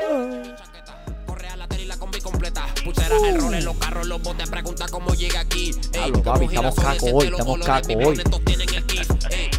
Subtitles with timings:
[0.00, 2.66] A la tele y la combi completa.
[2.84, 5.70] Pulsera, el rol en los carros, los botes, pregunta cómo llega aquí.
[5.92, 8.22] Ey, papi, estamos caco hoy, estamos colores, caco hoy.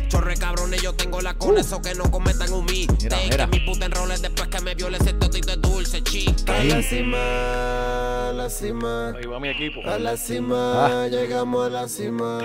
[0.10, 2.88] chorre cabrones, yo tengo la con eso que no cometan un mi.
[3.02, 3.48] Mira, mira.
[3.48, 6.58] mi puta enroles después que me viole ese totito es dulce, chica.
[6.60, 9.82] A la cima, a la cima, Ahí va mi equipo.
[9.86, 11.08] a la cima, Ah.
[11.08, 12.40] llegamos a la cima.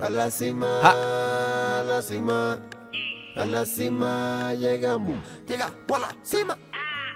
[0.00, 2.58] A la cima, a la cima,
[3.36, 5.18] a la cima, llegamos.
[5.46, 6.56] Llegamos a la cima.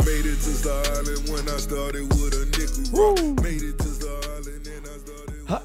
[0.05, 3.43] Made it to Star Island when I started with a nickel rock.
[3.43, 5.65] Made it to Star Island and I started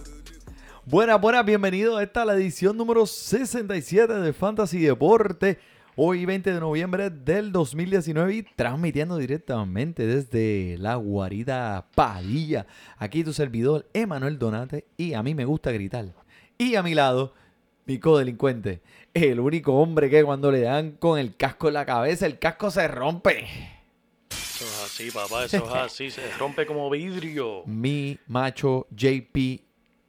[0.86, 5.60] Buenas, buenas, bienvenidos a esta la edición número 67 de Fantasy Deporte.
[5.98, 12.66] Hoy 20 de noviembre del 2019 y transmitiendo directamente desde la guarida Padilla.
[12.98, 16.14] Aquí tu servidor Emanuel Donate y a mí me gusta gritar.
[16.58, 17.34] Y a mi lado,
[17.86, 18.82] mi codelincuente,
[19.14, 22.72] el único hombre que cuando le dan con el casco en la cabeza, el casco
[22.72, 23.79] se rompe.
[24.60, 26.12] Eso es así, papá, eso es así.
[26.12, 27.64] Se rompe como vidrio.
[27.66, 29.62] Mi macho JP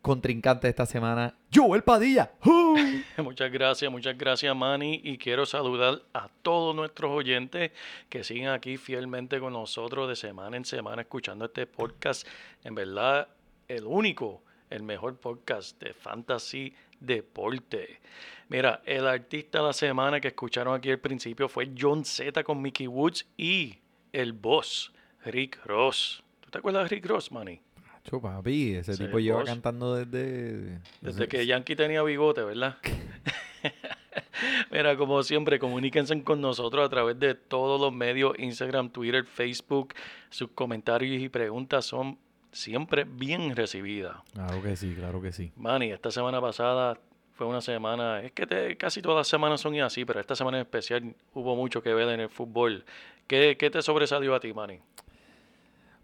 [0.02, 2.32] contrincante de esta semana, Joel Padilla.
[2.44, 2.76] ¡Uh!
[3.22, 5.02] Muchas gracias, muchas gracias, Manny.
[5.04, 7.70] Y quiero saludar a todos nuestros oyentes
[8.08, 12.26] que siguen aquí fielmente con nosotros de semana en semana escuchando este podcast.
[12.64, 13.28] En verdad,
[13.68, 18.00] el único, el mejor podcast de fantasy deporte.
[18.48, 22.60] Mira, el artista de la semana que escucharon aquí al principio fue John Z con
[22.60, 23.78] Mickey Woods y
[24.12, 24.92] el boss,
[25.24, 26.22] Rick Ross.
[26.40, 27.60] ¿Tú te acuerdas de Rick Ross, Manny?
[28.04, 29.48] Cho, papi, ese tipo lleva boss.
[29.48, 30.80] cantando desde...
[31.00, 32.78] Desde que Yankee tenía bigote, ¿verdad?
[34.70, 39.94] Mira, como siempre, comuníquense con nosotros a través de todos los medios, Instagram, Twitter, Facebook.
[40.30, 42.18] Sus comentarios y preguntas son
[42.52, 44.16] siempre bien recibidas.
[44.32, 45.52] Claro que sí, claro que sí.
[45.56, 46.98] Manny, esta semana pasada
[47.34, 50.58] fue una semana, es que te- casi todas las semanas son así, pero esta semana
[50.58, 52.84] en especial hubo mucho que ver en el fútbol.
[53.30, 54.80] ¿Qué, qué te sobresalió a ti, Manny?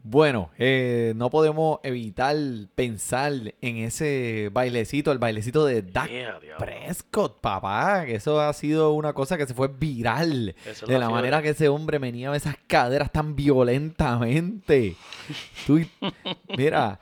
[0.04, 2.36] Bueno, eh, no podemos evitar
[2.76, 6.38] pensar en ese bailecito, el bailecito de Dak Yeah.
[6.56, 10.54] Prescott, papá, que eso ha sido una cosa que se fue viral.
[10.86, 14.94] De la manera que ese hombre meneaba esas caderas tan violentamente.
[15.66, 15.80] Tú
[16.56, 17.00] mira,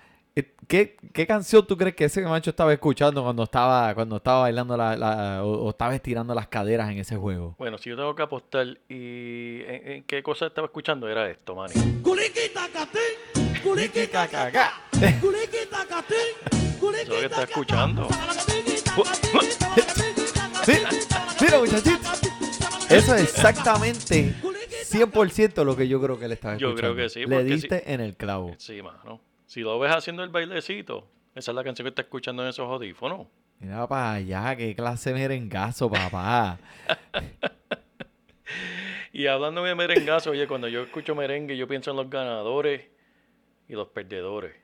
[0.66, 4.76] ¿qué, qué canción tú crees que ese macho estaba escuchando cuando estaba, cuando estaba bailando
[4.76, 7.54] la, la- o, o estaba estirando las caderas en ese juego?
[7.58, 11.54] Bueno, si yo tengo que apostar y en, en qué cosa estaba escuchando era esto,
[11.54, 11.74] Manny.
[11.74, 11.84] Eso
[16.90, 18.08] es lo que está escuchando.
[20.66, 20.88] Mira,
[21.40, 22.22] mira, muchachitos.
[22.90, 24.34] Eso es exactamente
[24.90, 26.94] 100% lo que yo creo que él estaba Yo escuchando.
[26.94, 28.54] creo que sí, Le diste en el clavo.
[28.58, 29.20] Sí, mano.
[29.54, 32.68] Si lo ves haciendo el bailecito, esa es la canción que está escuchando en esos
[32.68, 33.28] audífonos.
[33.60, 36.58] Mira para allá, qué clase de merengazo, papá.
[39.12, 42.82] Y hablando de merengazo, oye, cuando yo escucho merengue, yo pienso en los ganadores
[43.68, 44.56] y los perdedores.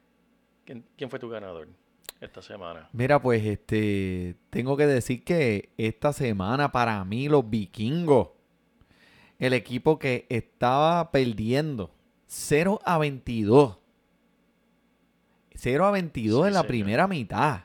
[0.64, 1.68] ¿Quién, quién fue tu ganador
[2.20, 2.88] esta semana?
[2.92, 8.30] Mira, pues este, tengo que decir que esta semana para mí los vikingos,
[9.38, 11.94] el equipo que estaba perdiendo
[12.26, 13.79] 0 a 22.
[15.60, 16.66] 0 a 22 Sí, en la señor.
[16.68, 17.60] primera mitad.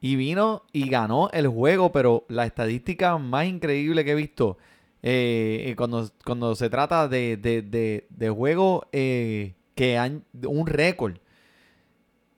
[0.00, 4.56] Y vino y ganó el juego, pero la estadística más increíble que he visto
[5.02, 10.66] eh, eh, cuando, cuando se trata de, de, de, de juegos eh, que han un
[10.66, 11.16] récord.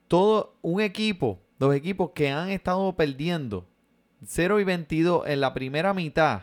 [0.08, 3.66] Todo un equipo, los equipos que han estado perdiendo
[4.24, 6.42] 0 y 22 en la primera mitad,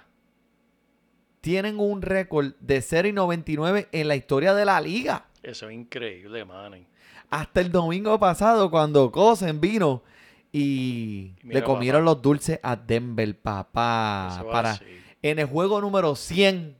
[1.41, 5.25] tienen un récord de 0 y 99 en la historia de la liga.
[5.43, 6.85] Eso es increíble, man.
[7.29, 10.03] Hasta el domingo pasado, cuando Cosen vino
[10.51, 12.11] y le comieron papá.
[12.11, 14.43] los dulces a Denver, papá.
[14.51, 14.85] Para, así.
[15.21, 16.75] en el juego número 100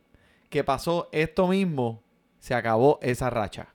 [0.50, 2.02] que pasó esto mismo,
[2.40, 3.68] se acabó esa racha.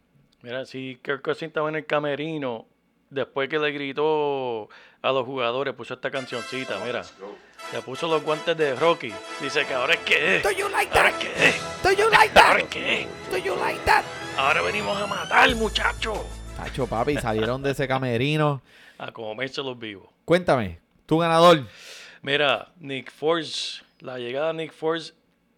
[0.42, 2.66] Mira, si Kirk Cousins estaba en el camerino,
[3.08, 4.68] después que le gritó
[5.00, 7.02] a los jugadores, puso esta cancioncita, mira.
[7.72, 9.12] Le puso los guantes de Rocky.
[9.40, 10.40] Dice que ahora es que.
[10.42, 11.28] Do you like ¿Ahora es que?
[11.82, 13.06] Do you like ¿Ahora es que?
[13.30, 14.04] Do you like that?
[14.36, 16.24] Ahora venimos a matar, muchacho.
[16.56, 18.62] Tacho, papi, salieron de ese camerino.
[18.98, 20.08] A comerse los vivos.
[20.24, 21.66] Cuéntame, tu ganador.
[22.22, 25.12] Mira, Nick Force, la llegada de Nick Force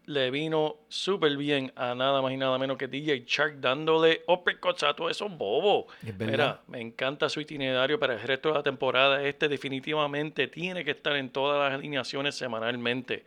[0.07, 4.85] le vino súper bien a nada más y nada menos que DJ Shark dándole uppercuts
[4.85, 5.87] a todos esos bobos.
[6.05, 6.17] Es.
[6.19, 9.23] Mira, me encanta su itinerario para el resto de la temporada.
[9.23, 13.25] Este definitivamente tiene que estar en todas las alineaciones semanalmente.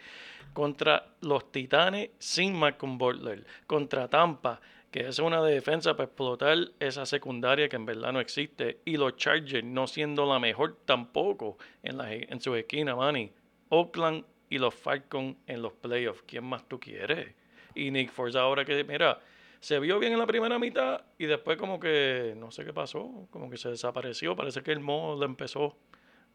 [0.53, 3.45] Contra los Titanes sin Malcolm Butler.
[3.67, 4.59] Contra Tampa,
[4.91, 8.79] que es una defensa para explotar esa secundaria que en verdad no existe.
[8.85, 13.31] Y los Chargers no siendo la mejor tampoco en, las en sus esquinas, Manny.
[13.69, 16.23] Oakland y los Falcons en los playoffs.
[16.25, 17.35] ¿Quién más tú quieres?
[17.75, 19.19] Y Nick Foles ahora que, mira,
[19.59, 23.27] se vio bien en la primera mitad y después como que, no sé qué pasó,
[23.29, 24.35] como que se desapareció.
[24.35, 25.73] Parece que el modo le empezó a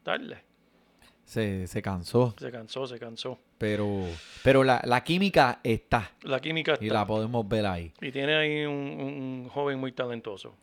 [0.04, 0.44] darle.
[1.24, 2.34] Se, se cansó.
[2.38, 3.38] Se cansó, se cansó.
[3.58, 4.04] Pero,
[4.42, 6.10] pero la, la química está.
[6.22, 6.94] La química Y está.
[6.94, 7.92] la podemos ver ahí.
[8.00, 10.54] Y tiene ahí un, un joven muy talentoso.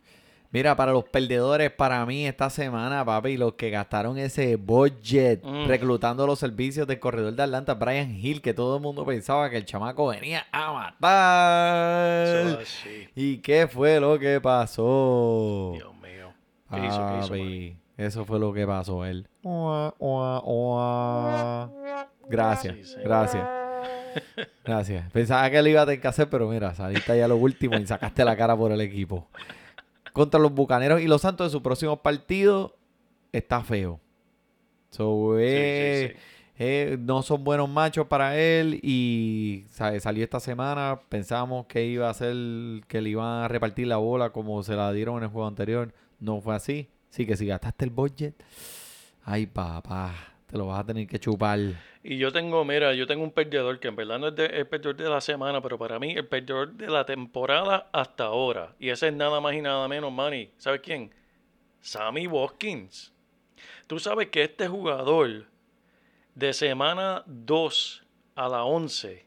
[0.54, 5.66] Mira, para los perdedores, para mí esta semana, papi, los que gastaron ese budget Mm.
[5.66, 9.56] reclutando los servicios del corredor de Atlanta, Brian Hill, que todo el mundo pensaba que
[9.56, 12.60] el chamaco venía a matar.
[13.16, 15.72] ¿Y qué fue lo que pasó?
[15.76, 16.34] Dios mío.
[16.70, 17.08] ¿Qué hizo?
[17.08, 17.20] ¿Qué
[17.72, 17.81] hizo?
[18.02, 19.28] Eso fue lo que pasó él.
[22.30, 23.48] Gracias, Sí, gracias.
[24.66, 25.10] Gracias.
[25.12, 27.78] Pensaba que lo iba a tener que hacer, pero mira, saliste ahí a lo último
[27.78, 29.28] y sacaste la cara por el equipo.
[30.14, 32.76] Contra los Bucaneros y los Santos en su próximo partido
[33.32, 34.00] está feo.
[34.90, 36.20] So, eh, sí, sí.
[36.60, 41.00] eh, no son buenos machos para él y salió esta semana.
[41.08, 42.36] Pensábamos que iba a ser
[42.88, 45.94] que le iban a repartir la bola como se la dieron en el juego anterior.
[46.20, 46.90] No fue así.
[47.12, 48.34] Así que si gastaste el budget,
[49.26, 50.16] ay papá,
[50.48, 51.60] te lo vas a tener que chupar.
[52.04, 54.66] Y yo tengo, mira, yo tengo un perdedor que en verdad no es de- el
[54.68, 58.74] perdedor de la semana, pero para mí el perdedor de la temporada hasta ahora.
[58.80, 60.52] Y ese es nada más y nada menos, Manny.
[60.58, 61.14] ¿Sabes quién?
[61.82, 63.14] Sammy Watkins.
[63.88, 65.46] Tú sabes que este jugador
[66.34, 68.04] de semana 2
[68.36, 69.26] a la 11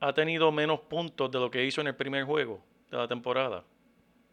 [0.00, 2.60] ha tenido menos puntos de lo que hizo en el primer juego
[2.90, 3.62] de la temporada.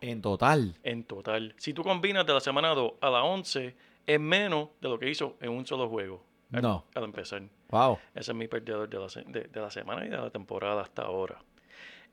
[0.04, 0.76] En total.
[0.84, 1.54] En total.
[1.58, 3.74] Si tú combinas de la semana 2 a la 11,
[4.06, 6.24] es menos de lo que hizo en un solo juego.
[6.52, 6.86] Al- No.
[6.94, 7.42] Al empezar.
[7.70, 7.98] Wow.
[8.14, 9.08] Ese es mi perdedor de la,
[9.50, 11.38] de la semana y de la temporada hasta ahora.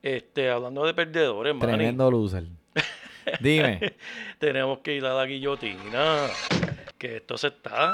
[0.03, 2.45] Este, hablando de perdedores, Manny, Tremendo loser.
[3.41, 3.95] Dime,
[4.39, 6.29] tenemos que ir a la guillotina.
[6.97, 7.93] Que esto se está.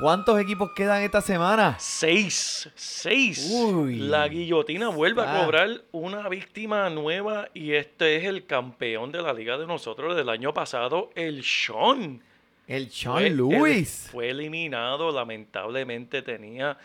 [0.00, 1.76] ¿Cuántos equipos quedan esta semana?
[1.78, 2.68] Seis.
[2.74, 3.48] Seis.
[3.52, 3.96] Uy.
[3.96, 5.40] La guillotina vuelve Ah.
[5.40, 10.16] a cobrar una víctima nueva y este es el campeón de la liga de nosotros
[10.16, 12.22] del año pasado, el Sean.
[12.66, 14.08] El Sean Fue- él Lewis.
[14.12, 16.76] Fue eliminado, lamentablemente tenía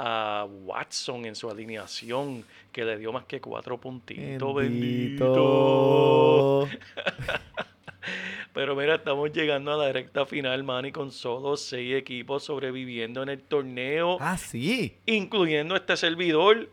[0.00, 5.34] a Watson en su alineación, que le dio más que cuatro puntitos, bendito.
[6.66, 6.68] Bendito.
[8.58, 13.28] Pero mira, estamos llegando a la recta final, Manny, con solo seis equipos sobreviviendo en
[13.28, 14.96] el torneo, Ah, sí.
[15.06, 16.68] incluyendo este servidor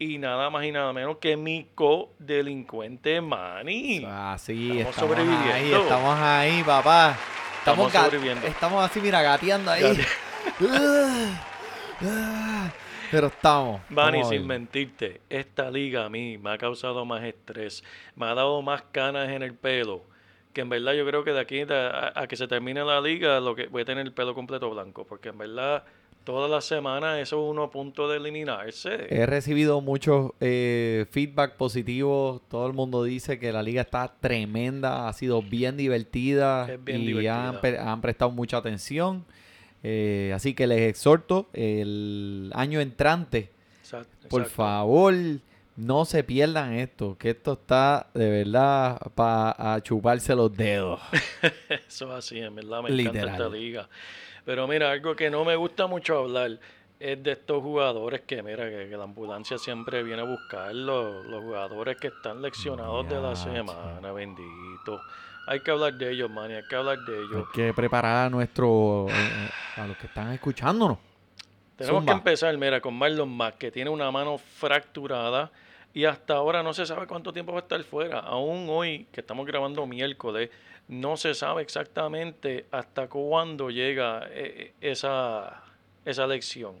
[0.00, 4.02] y nada más y nada menos que mi co-delincuente Manny.
[4.04, 5.82] Ah, sí, Estamos estamos, ahí, sobreviviendo.
[5.84, 7.16] estamos ahí, papá.
[7.60, 8.46] Estamos, Estamos sobreviviendo.
[8.48, 9.96] estamos así, mira, gateando ahí.
[10.60, 11.40] Ah,
[12.02, 12.70] ah,
[13.12, 13.80] Pero estamos.
[13.96, 17.84] A sin mentirte, esta liga a mí me ha causado más estrés,
[18.16, 20.02] me ha dado más canas en el pelo,
[20.52, 23.40] que en verdad yo creo que de aquí a, a que se termine la liga
[23.40, 25.84] lo que voy a tener el pelo completo blanco, porque en verdad
[26.24, 29.06] todas las semanas eso es uno a punto de eliminarse.
[29.08, 32.42] He recibido muchos eh, feedback positivos.
[32.48, 37.06] Todo el mundo dice que la liga está tremenda, ha sido bien divertida bien y
[37.06, 37.48] divertida.
[37.48, 39.24] Han, pre- han prestado mucha atención.
[39.82, 44.56] Eh, así que les exhorto el año entrante, Exacto, por exacto.
[44.56, 45.14] favor,
[45.78, 51.00] no se pierdan esto, que esto está de verdad para chuparse los dedos.
[51.86, 53.28] Eso es así, en verdad me encanta Literal.
[53.28, 53.88] esta liga.
[54.44, 56.58] Pero mira, algo que no me gusta mucho hablar
[56.98, 61.24] es de estos jugadores que, mira, que, que la ambulancia siempre viene a buscar, los,
[61.26, 65.00] los jugadores que están leccionados de la semana, bendito.
[65.46, 67.46] Hay que hablar de ellos, man, hay que hablar de Hay ellos.
[67.54, 70.98] que preparar a nuestro, eh, a los que están escuchándonos.
[71.76, 72.12] Tenemos Zumba.
[72.14, 75.52] que empezar, mira, con Marlon Mack, que tiene una mano fracturada
[75.94, 78.20] y hasta ahora no se sabe cuánto tiempo va a estar fuera.
[78.20, 80.50] Aún hoy, que estamos grabando miércoles,
[80.88, 85.62] no se sabe exactamente hasta cuándo llega eh, esa,
[86.04, 86.76] esa lección.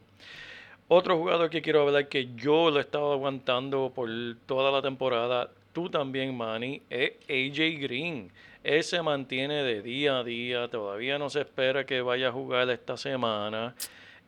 [0.88, 4.08] Otro jugador que quiero hablar que yo lo he estado aguantando por
[4.46, 8.30] toda la temporada, tú también, Manny, es AJ Green.
[8.64, 12.70] Él se mantiene de día a día, todavía no se espera que vaya a jugar
[12.70, 13.74] esta semana.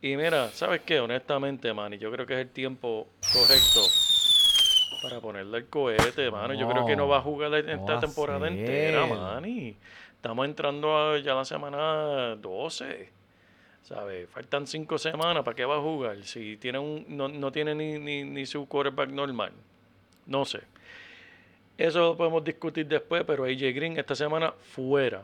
[0.03, 0.99] Y mira, ¿sabes qué?
[0.99, 4.10] Honestamente, Manny, yo creo que es el tiempo correcto
[5.01, 6.53] para ponerle el cohete, mano.
[6.53, 9.05] Yo creo que no va a jugar esta temporada entera.
[9.05, 9.75] Manny.
[10.15, 13.09] Estamos entrando a ya la semana 12.
[13.81, 14.29] ¿Sabes?
[14.29, 16.23] Faltan cinco semanas, ¿para qué va a jugar?
[16.23, 19.51] Si tiene un, no, no tiene ni, ni, ni su quarterback normal.
[20.27, 20.61] No sé.
[21.77, 25.23] Eso lo podemos discutir después, pero AJ Green esta semana fuera.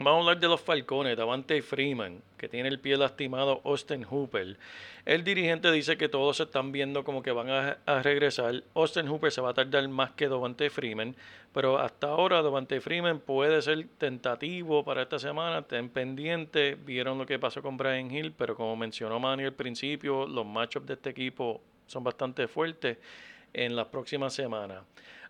[0.00, 4.56] Vamos a hablar de los Falcones, Davante Freeman, que tiene el pie lastimado, Austin Hooper.
[5.04, 8.64] El dirigente dice que todos se están viendo como que van a, a regresar.
[8.74, 11.14] Austin Hooper se va a tardar más que Davante Freeman,
[11.52, 15.58] pero hasta ahora Davante Freeman puede ser tentativo para esta semana.
[15.60, 20.26] Estén pendientes, vieron lo que pasó con Brian Hill, pero como mencionó Manny al principio,
[20.26, 22.98] los matchups de este equipo son bastante fuertes
[23.52, 24.82] en las próximas semanas.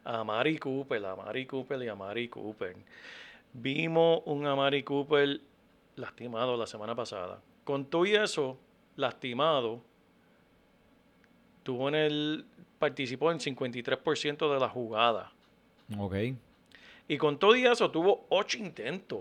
[0.04, 2.76] A Mari Cooper, a Mari Cooper y a Mari Cooper.
[3.54, 5.40] Vimos un Amari Cooper
[5.94, 7.40] lastimado la semana pasada.
[7.62, 8.58] Con todo y eso,
[8.96, 9.80] lastimado,
[11.62, 12.46] tuvo en el,
[12.80, 15.32] participó en 53% de la jugada.
[15.96, 16.16] Ok.
[17.06, 19.20] Y con todo y eso, tuvo 8 intentos.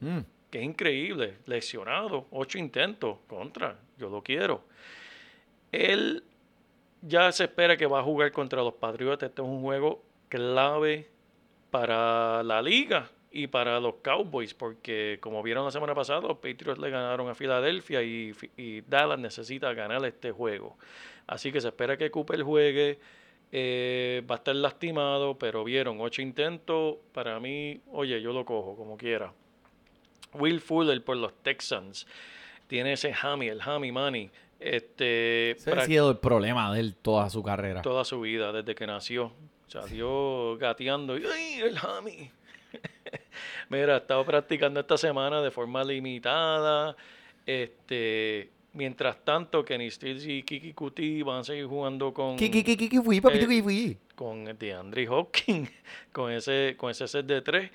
[0.00, 0.20] Mm.
[0.50, 1.38] Que es increíble.
[1.44, 3.18] Lesionado, 8 intentos.
[3.26, 4.64] Contra, yo lo quiero.
[5.72, 6.24] Él
[7.02, 9.28] ya se espera que va a jugar contra los Patriotas.
[9.28, 11.10] Este es un juego clave
[11.70, 16.78] para la liga y para los Cowboys, porque como vieron la semana pasada, los Patriots
[16.78, 20.76] le ganaron a Filadelfia y, y Dallas necesita ganar este juego.
[21.26, 22.98] Así que se espera que Cooper juegue.
[23.50, 26.96] eh, va a estar lastimado, pero vieron ocho intentos.
[27.12, 29.32] Para mí, oye, yo lo cojo como quiera.
[30.34, 32.06] Will Fuller por los Texans.
[32.66, 34.30] Tiene ese hammy, el hammy money.
[34.60, 37.82] Este, Ese ha sido el problema de él toda su carrera.
[37.82, 39.32] toda su vida, desde que nació.
[39.66, 42.30] Salió gateando y ¡ay, el hammy!
[43.68, 46.96] Mira, he estado practicando esta semana de forma limitada.
[47.46, 52.64] Este, mientras tanto, Kenny Stills y Kiki Kuti van a seguir jugando con, ¿Qué, qué,
[52.64, 53.98] qué, qué, qué fui, papito, Eh, qué fui?
[54.14, 55.70] con DeAndre Hopkins,
[56.12, 57.70] con ese, con ese set de tres.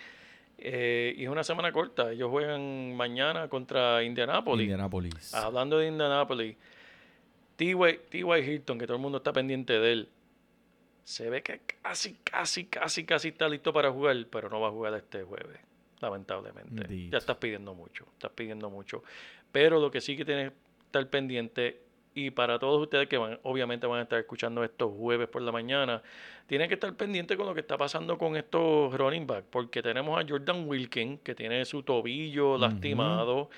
[0.58, 2.12] Eh, y es una semana corta.
[2.12, 4.64] Ellos juegan mañana contra Indianapolis.
[4.64, 5.34] Indianapolis.
[5.34, 6.56] Hablando de Indianapolis.
[7.56, 7.74] T.Y.
[8.14, 10.10] Hilton, que todo el mundo está pendiente de él,
[11.04, 14.72] se ve que casi, casi, casi, casi está listo para jugar, pero no va a
[14.72, 15.60] jugar este jueves,
[16.00, 16.84] lamentablemente.
[16.84, 17.12] Indeed.
[17.12, 19.04] Ya estás pidiendo mucho, estás pidiendo mucho.
[19.52, 21.82] Pero lo que sí que tienes que estar pendiente,
[22.14, 25.52] y para todos ustedes que van, obviamente van a estar escuchando estos jueves por la
[25.52, 26.02] mañana,
[26.48, 30.20] tienen que estar pendientes con lo que está pasando con estos running back, porque tenemos
[30.20, 33.50] a Jordan Wilkins, que tiene su tobillo lastimado.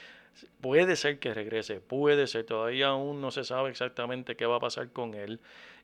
[0.62, 4.60] Puede ser que regrese, puede ser, todavía aún no se sabe exactamente qué va a
[4.60, 5.40] pasar con él.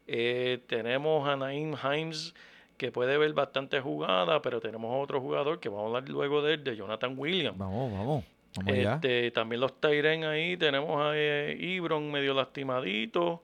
[0.07, 2.33] Eh, tenemos a Naim Himes,
[2.77, 6.55] que puede ver bastante jugada, pero tenemos otro jugador que vamos a hablar luego de
[6.55, 7.57] él, de Jonathan Williams.
[7.57, 8.23] Vamos, vamos.
[8.65, 13.43] Este, también los Tyren ahí, tenemos a eh, Ibron medio lastimadito.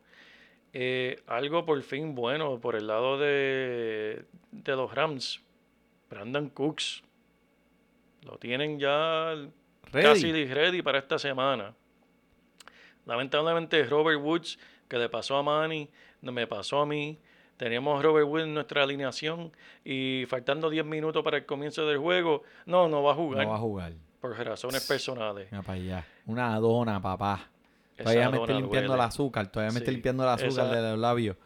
[0.71, 5.41] Eh, algo por fin bueno por el lado de, de los Rams.
[6.09, 7.03] Brandon Cooks.
[8.23, 9.35] Lo tienen ya
[9.91, 10.03] Ready.
[10.03, 11.73] casi ready para esta semana.
[13.05, 15.89] Lamentablemente Robert Woods, que le pasó a Manny,
[16.21, 17.19] no me pasó a mí.
[17.63, 19.49] Teníamos a Robert Woods en nuestra alineación
[19.85, 23.51] y faltando 10 minutos para el comienzo del juego, no, no va a jugar No
[23.51, 23.93] va a jugar.
[24.19, 25.47] por razones personales.
[25.49, 26.05] Mira para allá.
[26.25, 27.47] Una dona, papá.
[27.95, 29.47] Esa Todavía me estoy limpiando el azúcar.
[29.47, 31.37] Todavía me estoy limpiando el azúcar esa- de los labios.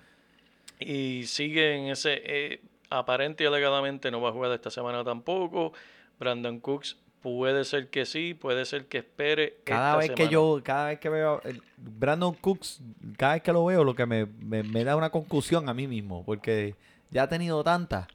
[0.80, 5.74] Y sigue en ese, eh, aparente y alegadamente no va a jugar esta semana tampoco.
[6.20, 9.58] Brandon Cooks puede ser que sí, puede ser que espere.
[9.64, 12.82] Cada esta vez que yo, cada vez que veo el- Brandon Cooks,
[13.18, 15.88] cada vez que lo veo, lo que me, me, me da una concusión a mí
[15.88, 16.76] mismo, porque
[17.12, 18.08] ya ha tenido tantas.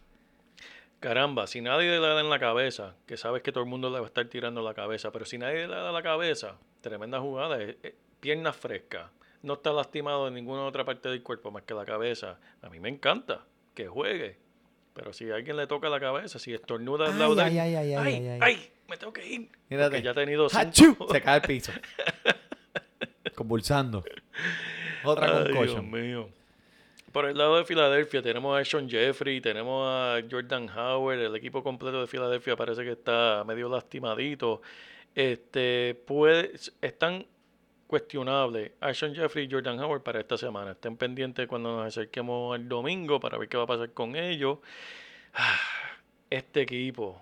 [1.00, 3.98] Caramba, si nadie le da en la cabeza, que sabes que todo el mundo le
[3.98, 7.60] va a estar tirando la cabeza, pero si nadie le da la cabeza, tremenda jugada,
[7.60, 9.10] eh, eh, pierna fresca,
[9.42, 12.38] no está lastimado en ninguna otra parte del cuerpo más que la cabeza.
[12.62, 13.44] A mí me encanta
[13.74, 14.38] que juegue,
[14.94, 17.94] pero si a alguien le toca la cabeza, si estornuda lado de ay, ay, ay,
[17.94, 18.70] ay, ay, ay.
[18.88, 19.48] me tengo que ir.
[19.68, 20.02] Mírate.
[20.02, 20.48] Ya ha tenido.
[20.48, 21.72] Se cae al piso.
[23.34, 24.04] Convulsando.
[25.04, 26.28] Otra Ay, Dios mío.
[27.12, 31.62] Por el lado de Filadelfia tenemos a Sean Jeffrey, tenemos a Jordan Howard, el equipo
[31.62, 34.62] completo de Filadelfia parece que está medio lastimadito.
[35.14, 37.26] Este, puede, están
[37.92, 40.70] cuestionables a Sean Jeffrey y Jordan Howard para esta semana.
[40.70, 44.60] Estén pendientes cuando nos acerquemos al domingo para ver qué va a pasar con ellos.
[46.30, 47.20] Este equipo,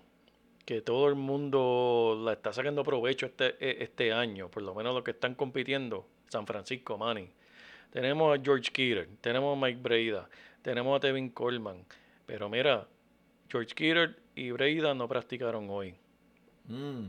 [0.65, 4.95] que todo el mundo la está sacando provecho este, e- este año, por lo menos
[4.95, 7.29] los que están compitiendo, San Francisco, Manny.
[7.91, 10.29] Tenemos a George Kittle, tenemos a Mike Breida,
[10.63, 11.85] tenemos a Tevin Coleman.
[12.27, 12.87] Pero mira,
[13.49, 15.97] George Kittle y Breida no practicaron hoy.
[16.69, 17.07] Mm.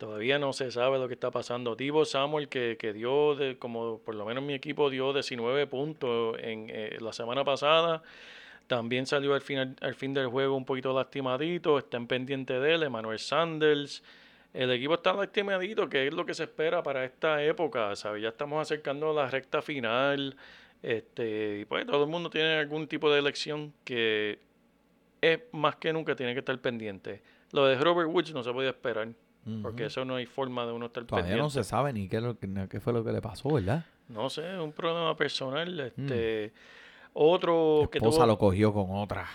[0.00, 1.76] Todavía no se sabe lo que está pasando.
[1.76, 6.38] Divo Samuel, que, que dio, de, como por lo menos mi equipo dio 19 puntos
[6.40, 8.02] en eh, la semana pasada.
[8.66, 11.76] También salió al, final, al fin del juego un poquito lastimadito.
[11.76, 12.82] Estén pendientes de él.
[12.82, 14.02] Emmanuel Sanders.
[14.54, 18.22] El equipo está lastimadito, que es lo que se espera para esta época, ¿sabes?
[18.22, 20.34] Ya estamos acercando a la recta final.
[20.82, 24.38] Este, y pues todo el mundo tiene algún tipo de elección que
[25.20, 27.20] es más que nunca tiene que estar pendiente.
[27.52, 29.08] Lo de Robert Woods no se podía esperar,
[29.62, 31.42] porque eso no hay forma de uno estar Todavía pendiente.
[31.42, 33.84] no se sabe ni qué, es lo qué fue lo que le pasó, ¿verdad?
[34.08, 35.78] No sé, es un problema personal.
[35.80, 36.52] Este,
[37.12, 39.28] Otro que Esposa tuvo, lo cogió con otra.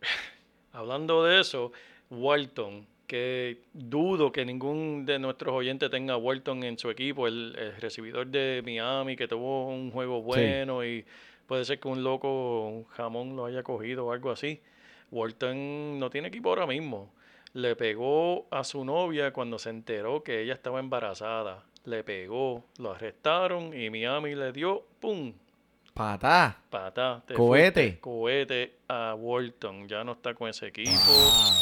[0.72, 1.72] hablando de eso,
[2.10, 7.54] Walton, que dudo que ningún de nuestros oyentes tenga a Walton en su equipo, el,
[7.58, 11.04] el recibidor de Miami, que tuvo un juego bueno y
[11.46, 14.60] puede ser que un loco, un jamón lo haya cogido o algo así.
[15.10, 17.12] Walton no tiene equipo ahora mismo.
[17.54, 21.64] Le pegó a su novia cuando se enteró que ella estaba embarazada.
[21.84, 25.32] Le pegó, lo arrestaron y Miami le dio, ¡pum!
[25.92, 26.58] Patá.
[26.70, 27.22] Patá.
[27.26, 27.82] te Cohete.
[27.82, 29.86] fuiste, Cohete a Walton.
[29.88, 30.90] Ya no está con ese equipo.
[30.96, 31.60] Ah.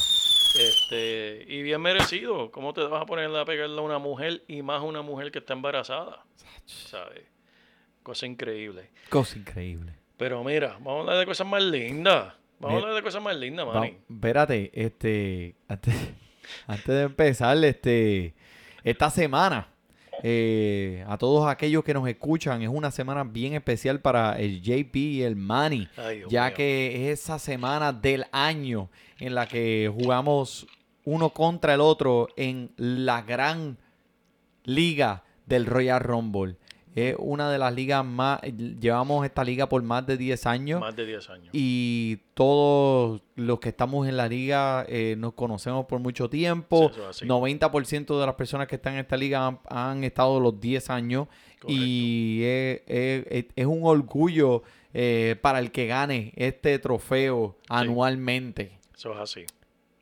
[0.54, 2.50] Este, y bien merecido.
[2.50, 5.32] ¿Cómo te vas a poner a pegarle a una mujer y más a una mujer
[5.32, 6.25] que está embarazada?
[6.66, 7.25] ¿Sabes?
[8.02, 8.90] Cosa increíble.
[9.09, 9.94] Cosa increíble.
[10.16, 12.35] Pero mira, vamos a hablar de cosas más lindas.
[12.61, 13.97] Vamos a hablar de cosas más lindas, mani.
[14.09, 15.95] espérate, este, antes,
[16.67, 18.35] antes de empezar, este,
[18.85, 19.69] esta semana,
[20.23, 24.95] eh, a todos aquellos que nos escuchan, es una semana bien especial para el JP
[24.97, 26.55] y el Manny, Ay, ya mío.
[26.57, 30.67] que es esa semana del año en la que jugamos
[31.05, 33.79] uno contra el otro en la gran
[34.64, 36.57] liga del Royal Rumble.
[36.94, 40.80] Es una de las ligas más, llevamos esta liga por más de 10 años.
[40.80, 41.49] Más de 10 años.
[41.52, 46.88] Y todos los que estamos en la liga eh, nos conocemos por mucho tiempo.
[46.88, 47.26] Sí, eso es así.
[47.26, 51.28] 90% de las personas que están en esta liga han, han estado los 10 años.
[51.68, 58.78] Y es, es- es- es un orgullo eh, para el que gane este trofeo anualmente.
[58.97, 59.44] Eso es así.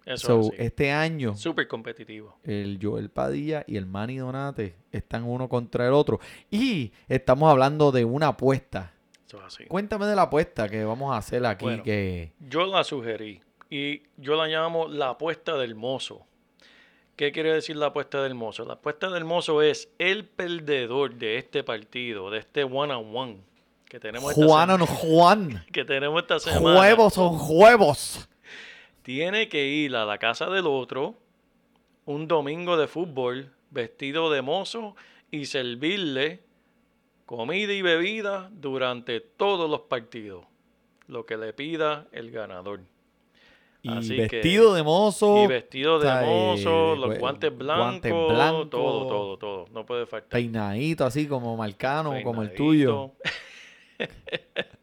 [0.09, 2.37] Eso So, es este año, Súper competitivo.
[2.45, 6.19] el Joel Padilla y el Manny Donate están uno contra el otro.
[6.51, 8.93] Y estamos hablando de una apuesta.
[9.27, 9.65] Eso es así.
[9.67, 11.65] Cuéntame de la apuesta que vamos a hacer aquí.
[11.67, 11.83] Bueno.
[11.83, 16.25] que Yo la sugerí y yo la llamo la apuesta del mozo.
[17.17, 18.65] ¿Qué quiere decir la apuesta del mozo?
[18.65, 23.37] La apuesta del mozo es el perdedor de este partido, de este one on one
[23.89, 25.65] que tenemos esta, Juan sema- on Juan.
[25.73, 26.79] que tenemos esta semana.
[26.81, 28.29] Huevos son huevos.
[29.09, 31.15] Tiene que ir a la casa del otro
[32.05, 34.97] un domingo de fútbol vestido de mozo
[35.31, 36.41] y servirle
[37.25, 40.45] comida y bebida durante todos los partidos.
[41.07, 42.81] Lo que le pida el ganador.
[43.81, 45.43] Y Así que- vestido de mozo.
[45.45, 49.65] Y vestido de sea, mozo, eh, los gue- guantes blancos, guantes blancos, todo, todo, todo.
[49.73, 50.29] No puede faltar.
[50.29, 53.13] Peinadito así como marcano, como el Peinadito, tuyo.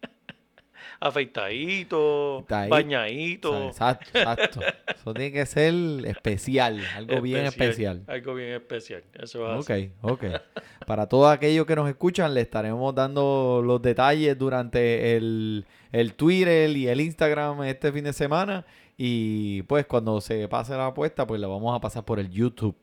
[1.00, 2.70] Afeitadito, ahí.
[2.70, 3.68] bañadito.
[3.68, 4.60] Exacto, exacto.
[4.96, 5.74] Eso tiene que ser
[6.06, 8.04] especial, algo bien especial.
[8.08, 9.04] Algo bien especial.
[9.14, 9.92] Eso es Ok, así.
[10.02, 10.24] ok.
[10.88, 16.70] Para todos aquellos que nos escuchan, le estaremos dando los detalles durante el, el Twitter
[16.76, 18.66] y el Instagram este fin de semana.
[18.98, 22.78] Y pues cuando se pase la apuesta, pues la vamos a pasar por el YouTube.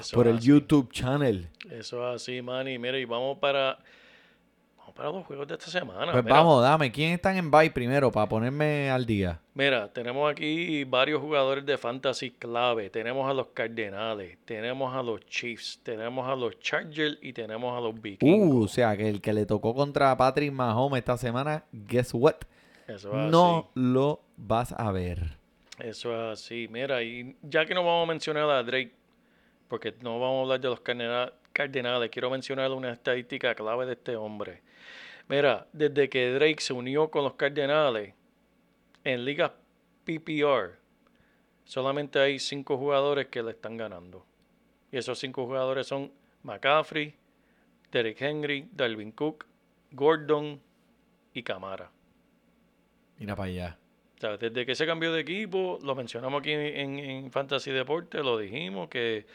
[0.00, 0.48] Eso por el así.
[0.48, 1.48] YouTube channel.
[1.70, 2.78] Eso es así, Manny.
[2.78, 3.78] Mira, y vamos para.
[4.88, 6.12] Vamos para los juegos de esta semana.
[6.12, 6.90] Pues Mira, vamos, dame.
[6.90, 9.38] ¿Quién están en bye primero para ponerme al día?
[9.52, 12.88] Mira, tenemos aquí varios jugadores de fantasy clave.
[12.88, 17.80] Tenemos a los Cardenales, tenemos a los Chiefs, tenemos a los Chargers y tenemos a
[17.80, 18.32] los Vikings.
[18.50, 22.36] Uh, o sea, que el que le tocó contra Patrick Mahomes esta semana, guess what?
[22.86, 25.36] Eso es No lo vas a ver.
[25.78, 26.66] Eso es así.
[26.70, 28.92] Mira, y ya que no vamos a mencionar a Drake,
[29.68, 33.92] porque no vamos a hablar de los Cardena- Cardenales, quiero mencionar una estadística clave de
[33.92, 34.62] este hombre.
[35.28, 38.14] Mira, desde que Drake se unió con los Cardenales
[39.04, 39.52] en ligas
[40.04, 40.78] PPR,
[41.64, 44.24] solamente hay cinco jugadores que le están ganando.
[44.90, 46.10] Y esos cinco jugadores son
[46.42, 47.14] McCaffrey,
[47.92, 49.44] Derrick Henry, Dalvin Cook,
[49.92, 50.60] Gordon
[51.34, 51.90] y Camara.
[53.18, 53.78] Mira para allá.
[54.16, 58.22] O sea, desde que se cambió de equipo, lo mencionamos aquí en, en Fantasy Deporte,
[58.22, 59.26] lo dijimos, que,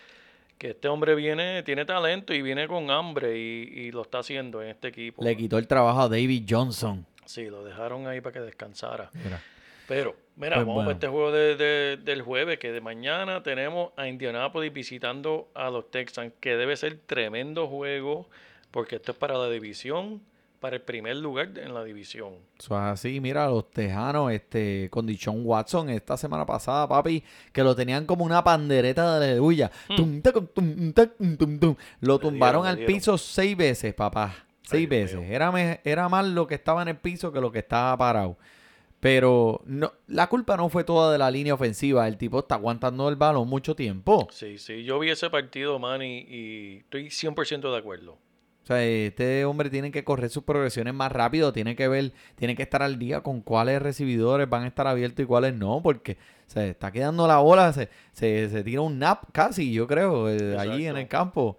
[0.63, 4.61] que este hombre viene, tiene talento y viene con hambre y, y lo está haciendo
[4.63, 5.21] en este equipo.
[5.21, 7.05] Le quitó el trabajo a David Johnson.
[7.25, 9.09] Sí, lo dejaron ahí para que descansara.
[9.13, 9.41] Mira.
[9.89, 10.87] Pero, mira, Pues vamos bueno.
[10.87, 15.69] para este juego de, de- del jueves, que de mañana tenemos a Indianapolis visitando a
[15.69, 18.29] los Texans, que debe ser tremendo juego,
[18.71, 20.21] porque esto es para la división,
[20.63, 22.35] para el primer lugar en la división.
[22.57, 27.21] Eso es así, mira, los tejanos, este, con Dichon Watson esta semana pasada, papi,
[27.51, 29.69] que lo tenían como una pandereta de aleluya.
[29.89, 30.21] Lo Hmm.
[32.01, 34.33] Le tumbaron al piso seis veces, papá.
[34.61, 35.19] Seis veces.
[35.29, 38.37] Era, me- era más lo que estaba en el piso que lo que estaba parado.
[39.01, 42.07] Pero no, la culpa no fue toda de la línea ofensiva.
[42.07, 44.29] El tipo está aguantando el balón mucho tiempo.
[44.31, 48.17] Sí, sí, yo vi ese partido, Manny, y estoy 100% de acuerdo.
[48.63, 52.55] O sea, este hombre tiene que correr sus progresiones más rápido, tiene que ver, tiene
[52.55, 56.17] que estar al día con cuáles recibidores van a estar abiertos y cuáles no, porque
[56.47, 60.57] se está quedando la bola, se, se, se tira un nap casi, yo creo, eh,
[60.57, 61.57] allí en el campo.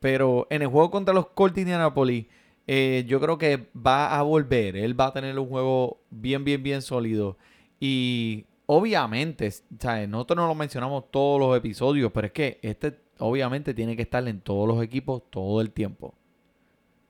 [0.00, 2.26] Pero en el juego contra los Colts de Indianapolis,
[2.66, 6.62] eh, yo creo que va a volver, él va a tener un juego bien, bien,
[6.62, 7.36] bien sólido.
[7.80, 10.08] Y obviamente, ¿sabes?
[10.08, 14.26] nosotros no lo mencionamos todos los episodios, pero es que este obviamente tiene que estar
[14.28, 16.14] en todos los equipos todo el tiempo.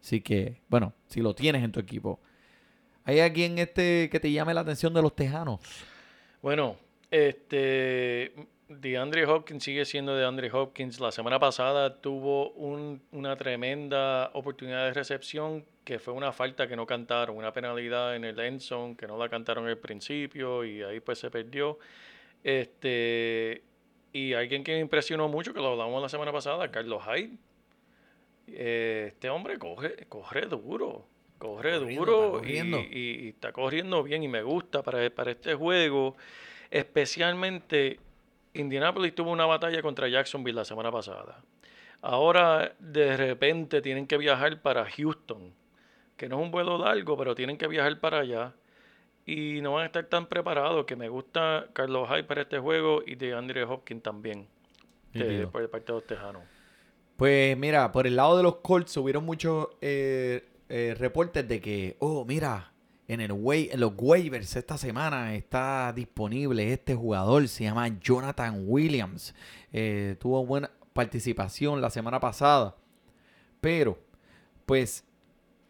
[0.00, 2.20] Así que, bueno, si lo tienes en tu equipo.
[3.04, 5.61] ¿Hay alguien este que te llame la atención de los tejanos?
[6.42, 6.76] Bueno,
[7.11, 8.32] este,
[8.68, 10.98] DeAndre Hopkins sigue siendo DeAndre Hopkins.
[11.00, 16.74] La semana pasada tuvo un- una tremenda oportunidad de recepción que fue una falta que
[16.74, 20.98] no cantaron, una penalidad en el end que no la cantaron al principio y ahí
[20.98, 21.78] pues se perdió.
[22.42, 23.62] Este,
[24.12, 27.37] y alguien que me impresionó mucho, que lo hablamos la semana pasada, Carlos Hyde.
[28.48, 31.06] Eh, este hombre coge, corre duro,
[31.38, 32.42] corre Corriendo, duro.
[32.44, 36.16] Y, y- y está corriendo bien y me gusta para, para este juego.
[36.70, 37.98] Especialmente,
[38.54, 41.42] Indianapolis tuvo una batalla contra Jacksonville la semana pasada.
[42.00, 45.52] Ahora de repente tienen que viajar para Houston,
[46.16, 48.54] que no es un vuelo largo, pero tienen que viajar para allá.
[49.26, 53.02] Y no van a estar tan preparados, que me gusta Carlos Hyde para este juego
[53.04, 54.46] y de Andre Hopkins también,
[55.12, 55.50] de- Nítido.
[55.50, 56.42] por parte de los Tejanos.
[57.16, 61.96] Pues mira, por el lado de los Colts hubieron muchos eh, eh, reportes de que,
[61.98, 62.72] oh, mira,
[63.09, 69.35] en, el en los waivers esta semana está disponible este jugador, se llama Jonathan Williams.
[69.72, 72.76] Eh, tuvo buena participación la semana pasada,
[73.61, 73.98] pero
[74.66, 75.05] pues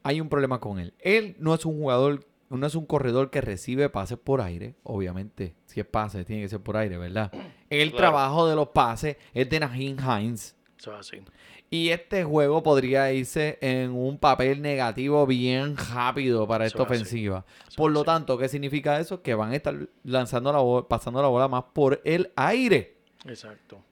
[0.03, 0.95] hay un problema con él.
[0.99, 5.55] Él no es un jugador, no es un corredor que recibe pases por aire, obviamente.
[5.67, 7.31] Si es pase, tiene que ser por aire, ¿verdad?
[7.71, 7.97] El Claro.
[7.99, 10.56] trabajo de los pases es de Naheem Hines.
[10.79, 11.23] Eso es así.
[11.71, 17.45] Y este juego podría irse en un papel negativo bien rápido para esta Eso ofensiva.
[17.77, 18.07] Por lo así.
[18.07, 19.23] tanto, ¿qué significa eso?
[19.23, 22.97] Que van a estar lanzando la bola, pasando la bola más por el aire.
[23.27, 23.83] Exacto.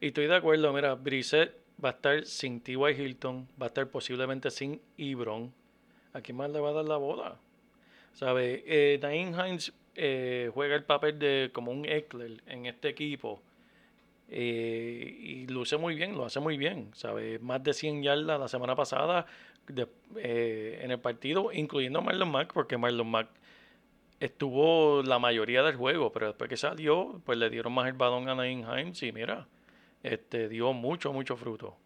[0.00, 2.76] Y estoy de acuerdo, mira, Brissett va a estar sin T.Y.
[2.76, 5.52] Hilton, va a estar posiblemente sin Ibron.
[6.12, 7.36] ¿A quién más le va a dar la bola?
[8.14, 8.64] ¿Sabe?
[8.66, 13.42] Eh, Naeem Hines eh, juega el papel de como un Eckler en este equipo.
[14.28, 16.90] Eh, y luce muy bien, lo hace muy bien.
[16.94, 17.38] ¿Sabe?
[17.38, 19.26] Más de 100 yardas la semana pasada
[20.16, 23.28] eh, en el partido, incluyendo a Marlon Mack, porque Marlon Mack
[24.20, 28.28] estuvo la mayoría del juego, pero después que salió, pues le dieron más el balón
[28.28, 29.46] a Naeem Hines y mira,
[30.02, 31.76] este dio mucho, mucho fruto.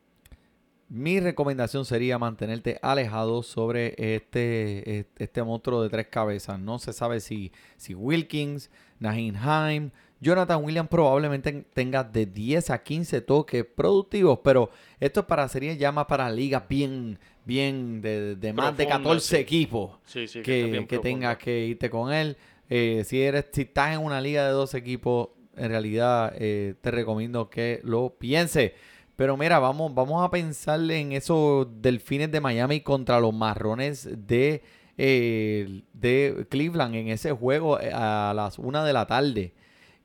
[0.88, 6.58] Mi recomendación sería mantenerte alejado sobre este, este, este monstruo de tres cabezas.
[6.58, 12.82] No se sabe si, si Wilkins, Naheem Hines, Jonathan Williams probablemente tenga de 10 a
[12.82, 18.36] 15 toques productivos, pero esto es para series ya más para ligas bien, bien de,
[18.36, 19.42] de más de Profundas, 14 sí.
[19.42, 22.36] equipos Sí, sí, que, que, que tengas que irte con él.
[22.68, 26.90] Eh, si eres, si estás en una liga de dos equipos, en realidad eh, te
[26.90, 28.72] recomiendo que lo pienses.
[29.16, 34.62] Pero mira, vamos, vamos a pensar en esos delfines de Miami contra los marrones de,
[34.98, 39.52] eh, de Cleveland en ese juego eh, a las una de la tarde.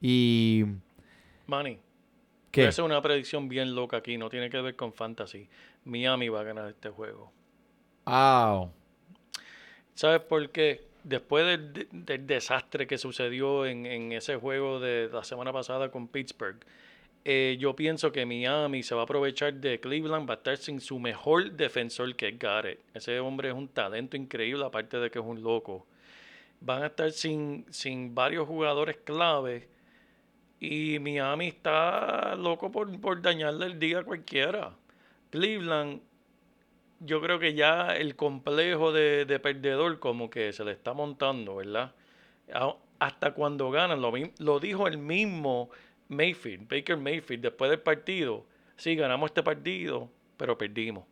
[0.02, 0.66] Y
[1.48, 1.80] Manny, voy
[2.52, 2.66] ¿qué?
[2.66, 5.48] a hacer una predicción bien loca aquí, no tiene que ver con fantasy.
[5.84, 7.32] Miami va a ganar este juego.
[8.06, 8.68] Ah,
[9.94, 10.86] ¿Sabes por qué?
[11.04, 15.90] Después del, de- del desastre que sucedió en, en ese juego de la semana pasada
[15.92, 16.58] con Pittsburgh,
[17.28, 20.80] eh, yo pienso que Miami se va a aprovechar de Cleveland, va a estar sin
[20.80, 22.80] su mejor defensor que es Garrett.
[22.94, 25.88] Ese hombre es un talento increíble, aparte de que es un loco.
[26.62, 29.68] Van a estar sin, sin varios jugadores clave
[30.60, 34.76] y Miami está loco por, por dañarle el día a cualquiera.
[35.32, 36.02] Cleveland
[37.00, 41.56] yo creo que ya el complejo de, de perdedor como que se le está montando,
[41.56, 41.94] ¿verdad?
[43.00, 45.72] Hasta cuando ganan, lo, lo dijo el mismo
[46.10, 48.46] Mayfield, Baker Mayfield, después del partido.
[48.78, 51.06] Sí, ganamos este partido, pero perdimos.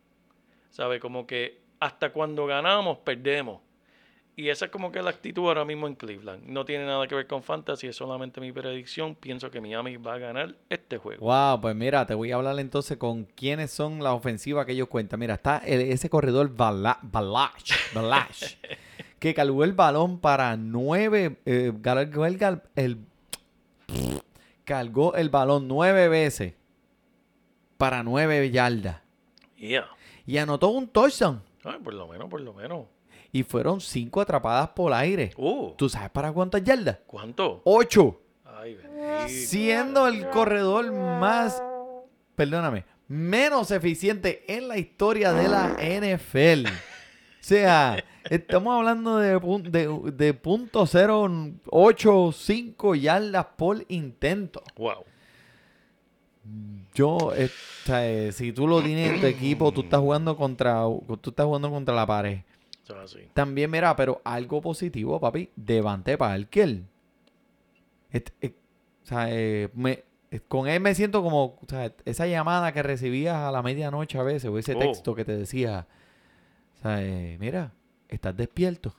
[0.70, 1.00] ¿Sabe?
[1.00, 3.62] Como que hasta cuando ganamos, perdemos.
[4.36, 6.46] Y esa es como que la actitud ahora mismo en Cleveland.
[6.48, 9.14] No tiene nada que ver con fantasy, es solamente mi predicción.
[9.14, 11.24] Pienso que Miami va a ganar este juego.
[11.24, 14.88] Wow, pues mira, te voy a hablar entonces con quiénes son las ofensivas que ellos
[14.88, 15.20] cuentan.
[15.20, 18.44] Mira, está el- ese corredor Bala- Balach, Balach,
[19.20, 22.98] que cargó el balón para nueve, eh, el, el-
[24.65, 26.54] cargó el balón nueve veces
[27.78, 29.02] para nueve yardas
[29.58, 29.88] Yeah.
[30.26, 31.41] y anotó un touchdown.
[31.63, 32.86] Ay, por lo menos, por lo menos.
[33.32, 35.32] y fueron cinco atrapadas por aire.
[35.38, 36.99] Uh, ¿Tú sabes para cuántas yardas?
[37.08, 37.62] ¿cuánto?
[37.65, 38.21] Ocho.
[38.45, 38.78] Ay.
[39.28, 41.62] Siendo el corredor más,
[42.36, 46.67] perdóname, menos eficiente en la historia de la NFL.
[47.44, 49.38] O sea, estamos hablando de,
[49.70, 51.30] de, de punto cero
[51.70, 54.64] ocho cinco yardas por intento.
[54.78, 55.04] Wow.
[56.94, 60.38] Yo, eh, o sea, eh, si tú lo tienes en tu equipo, tú estás jugando
[60.38, 60.84] contra,
[61.20, 62.40] tú estás jugando contra la pared.
[63.34, 65.50] También, mira, pero algo positivo, papi.
[65.58, 66.82] Devante Parker.
[68.10, 68.54] Este, eh,
[69.04, 70.04] o sea, eh, me-
[70.48, 74.24] con él me siento como, o sea, esa llamada que recibías a la medianoche a
[74.24, 74.80] veces, o ese Oh.
[74.80, 75.88] texto que te decía,
[76.86, 77.74] eh, mira,
[78.10, 78.96] estás despierto.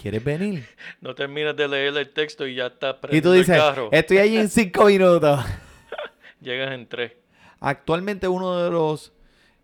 [0.00, 0.66] ¿Quieres venir?
[1.00, 3.88] No terminas de leer el texto y ya estás Y tú dices, el carro.
[3.92, 5.44] estoy allí en cinco minutos.
[6.40, 7.12] Llegas en tres.
[7.60, 9.12] Actualmente uno de los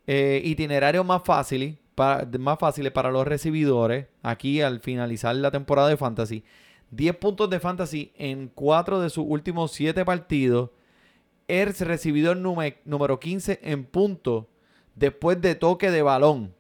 [0.06, 5.88] eh, itinerarios más fáciles, para, más fáciles para los recibidores, aquí al finalizar la temporada
[5.88, 6.44] de Fantasy,
[6.90, 10.70] 10 puntos de Fantasy en 4 de sus últimos 7 partidos.
[11.48, 14.46] Es recibidor número 15 en puntos
[14.94, 16.54] después de toque de balón.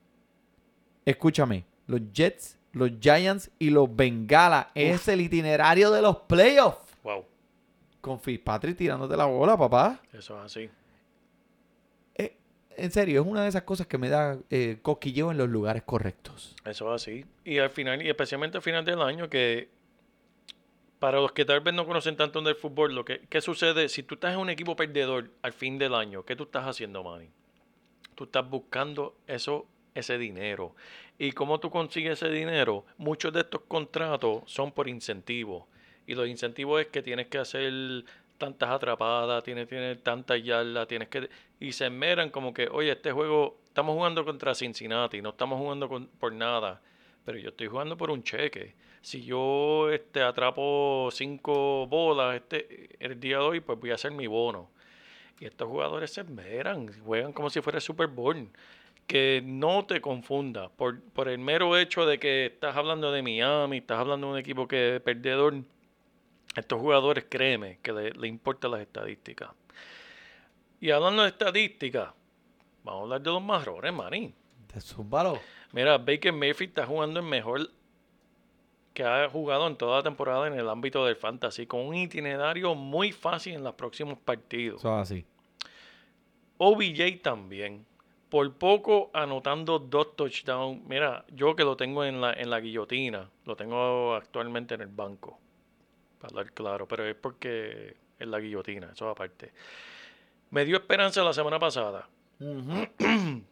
[1.04, 6.96] Escúchame, los Jets, los Giants y los Bengala es el itinerario de los playoffs.
[7.02, 7.24] Wow.
[8.00, 10.00] Con Fitzpatrick tirándote la bola, papá.
[10.12, 10.70] Eso es así.
[12.14, 12.36] Eh,
[12.76, 15.82] en serio, es una de esas cosas que me da eh, cosquilleo en los lugares
[15.82, 16.56] correctos.
[16.64, 17.24] Eso es así.
[17.44, 19.68] Y al final, y especialmente al final del año, que
[20.98, 24.04] para los que tal vez no conocen tanto del fútbol, lo que ¿qué sucede si
[24.04, 26.24] tú estás en un equipo perdedor al fin del año?
[26.24, 27.28] ¿Qué tú estás haciendo, Manny?
[28.14, 30.74] Tú estás buscando eso, ese dinero.
[31.18, 32.84] ¿Y cómo tú consigues ese dinero?
[32.98, 35.64] Muchos de estos contratos son por incentivos.
[36.06, 37.72] Y los incentivos es que tienes que hacer
[38.38, 41.28] tantas atrapadas, tienes, tienes tantas yardas, tienes que...
[41.60, 45.88] Y se esmeran como que, oye, este juego, estamos jugando contra Cincinnati, no estamos jugando
[45.88, 46.82] con- por nada,
[47.24, 48.74] pero yo estoy jugando por un cheque.
[49.00, 54.10] Si yo este, atrapo cinco bolas este, el día de hoy, pues voy a hacer
[54.10, 54.70] mi bono.
[55.42, 58.48] Y estos jugadores se esmeran, juegan como si fuera Super Bowl.
[59.08, 63.78] Que no te confunda por, por el mero hecho de que estás hablando de Miami,
[63.78, 65.56] estás hablando de un equipo que es perdedor.
[66.54, 69.50] Estos jugadores, créeme, que le, le importan las estadísticas.
[70.80, 72.10] Y hablando de estadísticas,
[72.84, 74.32] vamos a hablar de los marrones, manín.
[74.72, 75.40] De zúmbalo.
[75.72, 77.68] Mira, Baker Mayfield está jugando el mejor
[78.94, 82.76] que ha jugado en toda la temporada en el ámbito del fantasy, con un itinerario
[82.76, 84.78] muy fácil en los próximos partidos.
[84.78, 85.26] Eso así.
[86.64, 87.84] OBJ también.
[88.28, 90.80] Por poco anotando dos touchdowns.
[90.86, 94.86] Mira, yo que lo tengo en la, en la guillotina, lo tengo actualmente en el
[94.86, 95.40] banco.
[96.20, 99.52] Para hablar claro, pero es porque es la guillotina, eso aparte.
[100.50, 102.08] Me dio esperanza la semana pasada.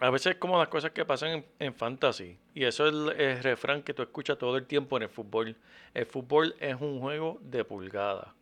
[0.00, 2.36] A veces como las cosas que pasan en, en fantasy.
[2.52, 5.54] Y eso es el, el refrán que tú escuchas todo el tiempo en el fútbol.
[5.94, 8.34] El fútbol es un juego de pulgada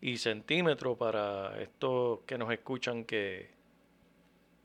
[0.00, 3.50] y centímetro para estos que nos escuchan que,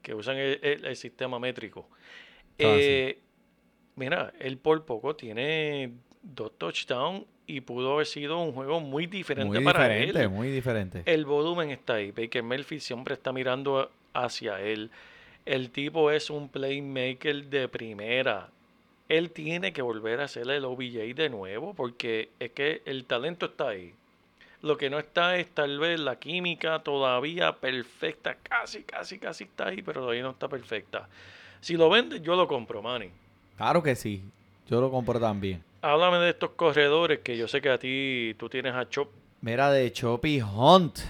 [0.02, 1.88] que usan el, el- el sistema métrico.
[2.62, 3.04] Ah, sí.
[3.04, 3.20] Eh,
[3.96, 5.92] mira, él por poco tiene
[6.22, 10.28] dos touchdowns y pudo haber sido un juego muy diferente Muy para diferente, él.
[10.28, 11.04] muy diferente.
[11.06, 12.12] El volumen está ahí.
[12.12, 14.90] Baker Mayfield siempre está mirando hacia él.
[15.46, 18.50] El tipo es un playmaker de primera.
[19.08, 23.46] Él tiene que volver a hacer el OBJ de nuevo porque es que el talento
[23.46, 23.94] está ahí.
[24.62, 28.36] Lo que no está es tal vez la química todavía perfecta.
[28.42, 31.08] Casi, casi, casi está ahí, pero todavía no está perfecta.
[31.60, 33.10] Si lo vende, yo lo compro, Manny.
[33.56, 34.22] Claro que sí.
[34.68, 35.62] Yo lo compro también.
[35.82, 39.08] Háblame de estos corredores que yo sé que a ti tú tienes a Chop.
[39.40, 41.00] Mira, de Choppy Hunt.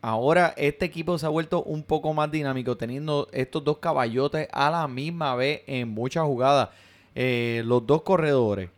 [0.00, 4.70] Ahora este equipo se ha vuelto un poco más dinámico, teniendo estos dos caballotes a
[4.70, 6.70] la misma vez en muchas jugadas.
[7.14, 8.70] Eh, los dos corredores.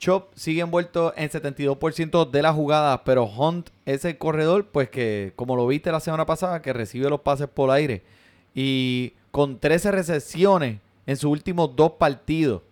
[0.00, 5.32] Chop sigue envuelto en 72% de las jugadas, pero Hunt es el corredor, pues que,
[5.36, 8.02] como lo viste la semana pasada, que recibe los pases por aire.
[8.54, 12.62] Y con 13 recepciones en sus últimos dos partidos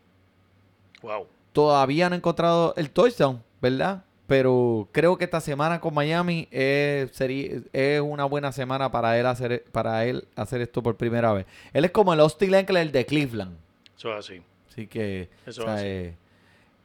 [1.02, 1.26] Wow.
[1.52, 4.04] todavía no he encontrado el touchdown, ¿verdad?
[4.26, 9.26] Pero creo que esta semana con Miami es, sería, es una buena semana para él,
[9.26, 11.46] hacer, para él hacer esto por primera vez.
[11.72, 13.56] Él es como el Austin Eckler de Cleveland.
[13.96, 14.42] Eso es así.
[14.70, 15.84] Así que, Eso es así.
[15.86, 16.14] eh,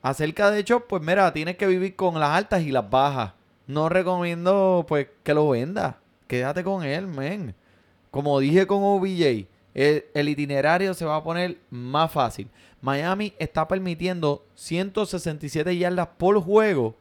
[0.04, 3.34] acerca de hecho, pues mira, tienes que vivir con las altas y las bajas.
[3.66, 5.98] No recomiendo, pues, que lo venda.
[6.28, 7.56] Quédate con él, men.
[8.12, 12.48] Como dije con OBJ, el, el itinerario se va a poner más fácil.
[12.82, 16.96] Miami está permitiendo 167 yardas por juego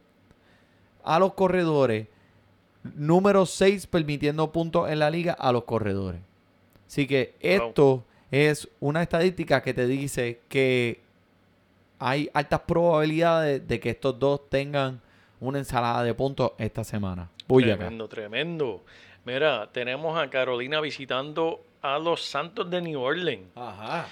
[1.04, 2.06] a los corredores.
[2.94, 6.20] Número 6 permitiendo puntos en la liga a los corredores.
[6.86, 7.50] Así que Wow.
[7.68, 11.00] esto es una estadística que te dice que
[12.02, 15.00] hay altas probabilidades de que estos dos tengan
[15.40, 17.30] una ensalada de puntos esta semana.
[17.46, 18.84] Tremendo, tremendo.
[19.24, 23.46] Mira, tenemos a Carolina visitando a los Santos de New Orleans.
[23.54, 24.08] Ajá.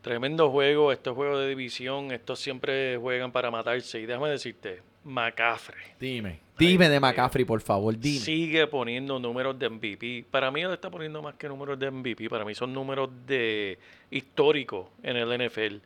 [0.00, 4.00] Tremendo juego, estos juegos de división, estos siempre juegan para matarse.
[4.00, 6.40] Y déjame decirte, McCaffrey Dime.
[6.58, 6.98] Dime de.
[6.98, 8.20] McCaffrey, por favor, dime.
[8.20, 10.24] sigue poniendo números de MVP.
[10.30, 13.78] Para mí él está poniendo más que números de MVP, para mí son números de
[14.10, 15.76] históricos en el NFL.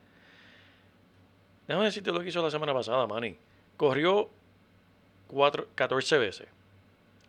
[1.71, 3.37] Déjame decirte lo que hizo la semana pasada, Manny.
[3.77, 4.29] Corrió
[5.29, 6.49] cuatro, 14 veces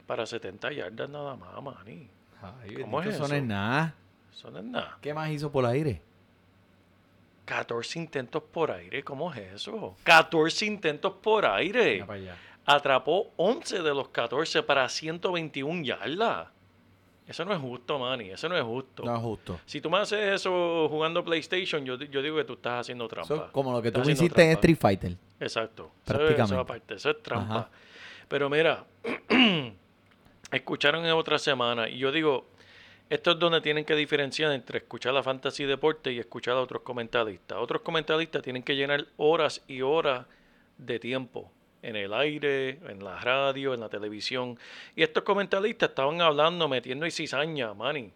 [0.08, 2.10] para 70 yardas nada más, Manny.
[2.42, 3.94] Ay, ¿Cómo es eso no es nada.
[4.34, 4.98] Eso no es nada.
[5.00, 6.02] ¿Qué más hizo por aire?
[7.46, 9.96] 14 intentos por aire, ¿cómo es eso?
[10.06, 12.04] 14 intentos por aire.
[12.66, 16.48] Atrapó 11 de los 14 para 121 yardas.
[17.28, 18.32] Eso no es justo, Manny.
[18.32, 19.04] Eso no es justo.
[19.04, 19.60] No es justo.
[19.66, 23.34] Si tú me haces eso jugando PlayStation, yo, yo digo que tú estás haciendo trampa.
[23.34, 24.52] Eso como lo que tú Estás hiciste en.
[24.52, 25.16] Street Fighter.
[25.40, 25.84] Exacto.
[25.84, 26.44] Eso es- Prácticamente.
[26.54, 27.56] Eso, aparte, eso es trampa.
[27.56, 27.70] Ajá.
[28.28, 28.84] Pero mira,
[30.52, 32.46] escucharon en otra semana y yo digo,
[33.10, 36.82] esto es donde tienen que diferenciar entre escuchar la fantasy deporte y escuchar a otros
[36.82, 37.58] comentaristas.
[37.60, 40.26] Otros comentaristas tienen que llenar horas y horas
[40.78, 44.58] de tiempo en el aire, en la radio, en la televisión.
[44.96, 48.12] Y estos comentaristas estaban hablando, metiendo y cizaña, Manny.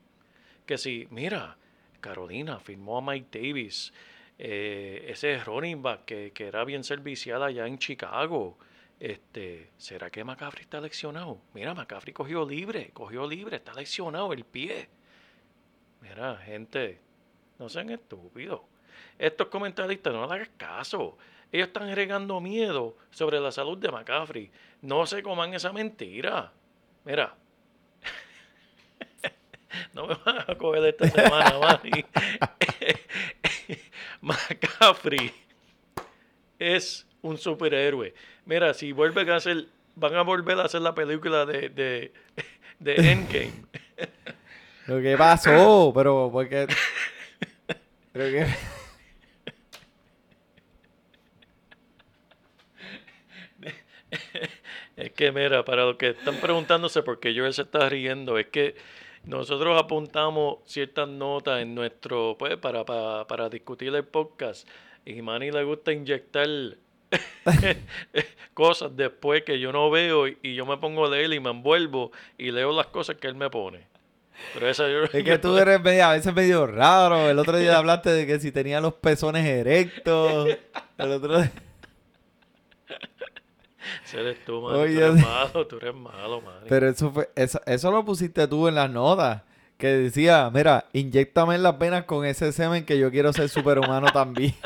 [0.65, 1.57] Que si, mira,
[2.01, 3.91] Carolina firmó a Mike Davis.
[4.37, 8.57] eh, ese running back que, que era bien servicial allá en Chicago.
[8.99, 11.41] Este, ¿será que McCaffrey está leccionado?
[11.53, 14.89] Mira, McCaffrey cogió libre, cogió libre, está leccionado el pie.
[16.01, 16.99] Mira, gente,
[17.59, 18.61] no sean estúpidos.
[19.17, 21.17] Estos comentaristas no le hagas caso.
[21.55, 24.51] Ellos están agregando miedo sobre la salud de McCaffrey.
[24.81, 26.51] No se coman esa mentira.
[27.05, 27.33] Mira.
[29.93, 32.05] No me van a coger esta semana, Manny.
[34.21, 35.31] McCaffrey
[36.59, 38.13] es un superhéroe.
[38.45, 42.13] Mira, si vuelven a hacer, van a volver a hacer la película de, de,
[42.79, 43.63] de Endgame.
[44.87, 46.67] Lo que pasó, pero porque.
[48.11, 48.75] Pero que.
[54.97, 58.47] Es que, mira, para los que están preguntándose por qué Joel se está riendo, es
[58.47, 58.75] que
[59.25, 64.67] nosotros apuntamos ciertas notas en nuestro, pues, para, para, para discutir el podcast.
[65.05, 66.47] Y Manny le gusta inyectar
[68.53, 71.49] cosas después que yo no veo y, y yo me pongo a leer y me
[71.51, 73.87] envuelvo y leo las cosas que él me pone.
[74.53, 77.29] Pero esa yo, Es que tú eres medio, a veces medio raro.
[77.29, 80.57] El otro día hablaste de que si tenía los pezones erectos.
[80.97, 81.51] El otro día-
[84.03, 84.65] Ese eres tú.
[84.65, 86.65] Oye, tú eres malo, tú eres malo, Manny.
[86.67, 89.43] Pero eso fue, eso, eso lo pusiste tú en las notas.
[89.77, 94.07] Que decía, mira, inyectame en las venas con ese semen que yo quiero ser superhumano
[94.07, 94.55] también.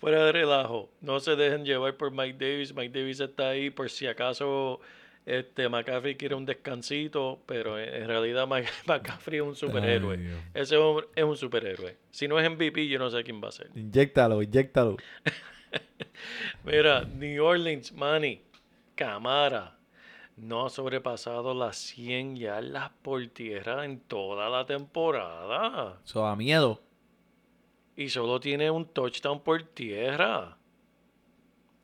[0.00, 2.72] Fuera de relajo, no se dejen llevar por Mike Davis.
[2.72, 4.80] Mike Davis está ahí por si acaso
[5.28, 8.48] este McCaffrey quiere un descansito, pero en, realidad
[8.86, 10.16] McCaffrey es un superhéroe.
[10.16, 10.50] Ay.
[10.54, 11.96] Ese hombre es un superhéroe.
[12.10, 13.70] Si no es MVP, yo no sé quién va a ser.
[13.74, 14.96] Inyéctalo, inyéctalo.
[16.64, 18.42] Mira, New Orleans, Manny,
[18.94, 19.76] Camara,
[20.36, 26.00] no ha sobrepasado las 100 yardas por tierra en toda la temporada.
[26.04, 26.80] Eso da miedo.
[27.96, 30.57] Y solo tiene un touchdown por tierra.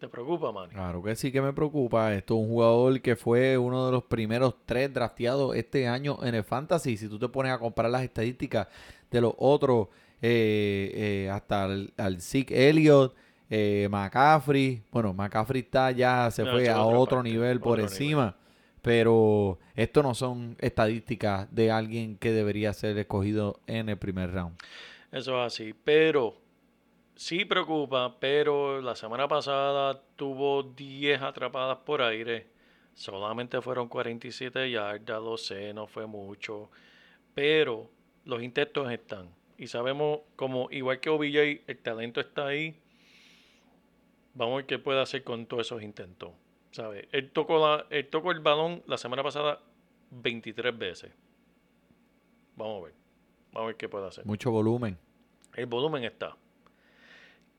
[0.05, 0.75] ¿Te preocupa, Manny?
[0.75, 2.13] Claro que sí que me preocupa.
[2.13, 6.35] Esto es un jugador que fue uno de los primeros tres drafteados este año en
[6.35, 6.99] el Fantasy.
[6.99, 8.69] Si tú te pones a comparar las estadísticas
[9.11, 9.89] de los otros,
[10.21, 13.15] eh, eh, hasta al, al Zeke Elliott,
[13.49, 14.83] eh, McCaffrey.
[14.91, 18.37] Bueno, McCaffrey está ya, se No, fue a otro nivel por otro encima.
[18.83, 24.55] Pero esto no son estadísticas de alguien que debería ser escogido en el primer round.
[25.11, 25.75] Eso es así.
[25.83, 26.44] Pero
[27.15, 32.49] sí preocupa, pero la semana pasada tuvo 10 atrapadas por aire.
[32.95, 36.71] Solamente fueron 47 yardas, lo sé, no fue mucho.
[37.35, 37.91] Pero
[38.25, 39.29] los intentos están.
[39.59, 42.81] Y sabemos, como igual que OBJ, el talento está ahí.
[44.35, 46.33] Vamos a ver qué puede hacer con todos esos intentos.
[46.71, 47.09] ¿Sabe?
[47.13, 49.61] Él tocó, la, él tocó el balón la semana pasada
[50.11, 51.13] 23 veces.
[52.57, 52.95] Vamos a ver.
[53.53, 54.27] Vamos a ver qué puede hacer.
[54.27, 54.99] Mucho volumen.
[55.55, 56.37] El volumen está.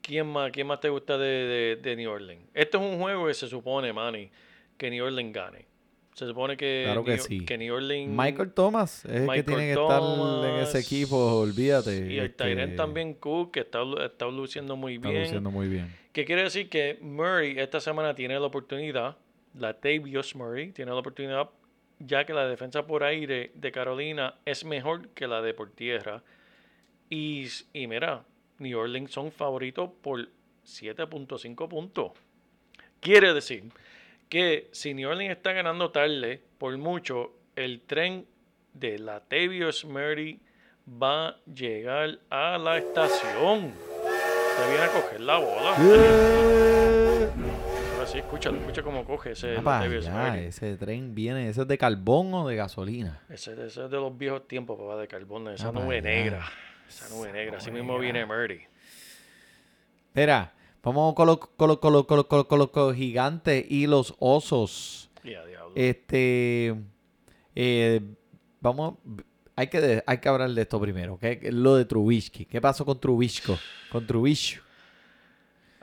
[0.05, 2.43] ¿Quién más, quién más te gusta de, de, de New Orleans?
[2.53, 4.29] Este es un juego que se supone, Manny,
[4.77, 5.65] que New Orleans gane.
[6.13, 7.43] Se supone que, Claro que New, sí.
[7.43, 8.11] que New Orleans...
[8.15, 12.13] Michael Thomas es el que tiene que estar en ese equipo, olvídate.
[12.13, 15.21] Y el este, Tyrant también Cook, que está, está luciendo muy Está bien.
[15.23, 15.93] luciendo muy bien.
[16.13, 16.69] ¿Qué quiere decir?
[16.69, 19.17] Que Murray esta semana tiene la oportunidad,
[19.55, 21.49] la Tavius Murray tiene la oportunidad
[21.99, 26.21] ya que la defensa por aire de Carolina es mejor que la de por tierra.
[27.09, 28.23] Y, y mira,
[28.59, 30.29] New Orleans son favoritos por
[30.65, 32.11] 7.5 puntos.
[32.99, 33.65] Quiere decir
[34.29, 38.25] que si New Orleans está ganando tarde, por mucho, el tren
[38.73, 40.39] de Latavius Murray
[40.89, 43.73] va a llegar a la estación.
[44.57, 45.75] Se viene a coger la bola.
[47.93, 50.45] Ahora sí, escúchalo, escucha cómo coge ese Murray.
[50.45, 53.21] ese tren viene, ¿ese es de carbón o de gasolina?
[53.29, 56.45] Ese, ese es de los viejos tiempos, papá, de carbón, esa Ah, pa' nube negra.
[56.87, 58.61] Esa nube negra, así mismo viene Murray.
[60.07, 62.87] Espera, vamos con los, con los- con los- con los- con los- con los- con
[62.87, 65.09] los gigantes y los osos.
[65.23, 65.71] Diablo.
[65.75, 66.75] Este,
[67.55, 68.01] eh,
[68.61, 68.95] vamos,
[69.55, 71.23] hay que, de- hay que hablar de esto primero, ¿ok?
[71.51, 72.45] Lo de Trubisky.
[72.45, 73.57] ¿Qué pasó con Trubisco?
[73.91, 74.59] Con Trubisky.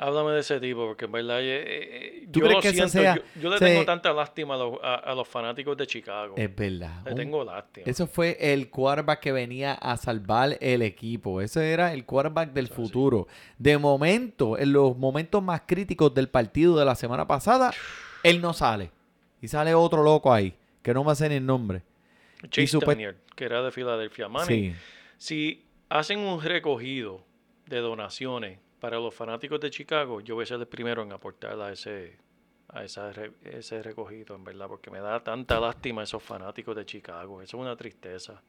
[0.05, 3.22] Háblame de ese tipo, porque en verdad eh, eh, ¿Tú yo lo siento, sea- yo,
[3.40, 6.34] yo le tengo tanta lástima a los, a- a los fanáticos de Chicago.
[6.36, 7.03] Es verdad.
[7.05, 7.84] le un- tengo lástima.
[7.86, 11.40] Eso fue el quarterback que venía a salvar el equipo.
[11.40, 13.28] Ese era el quarterback del futuro.
[13.59, 17.72] De momento, en los momentos más críticos del partido de la semana pasada,
[18.24, 18.90] él no sale.
[19.40, 21.82] Y sale otro loco ahí, que no me hace ni el nombre.
[22.50, 24.28] Chase Daniel, que era de Filadelfia.
[24.48, 24.74] Sí.
[25.16, 27.24] si hacen un recogido
[27.66, 31.61] de donaciones para los fanáticos de Chicago, yo voy a ser el primero en aportar
[31.61, 32.16] a ese
[32.70, 33.12] a esa
[33.45, 37.41] ese recogido, en verdad, porque me da tanta lástima esos fanáticos de Chicago.
[37.41, 38.43] Eso es una tristeza.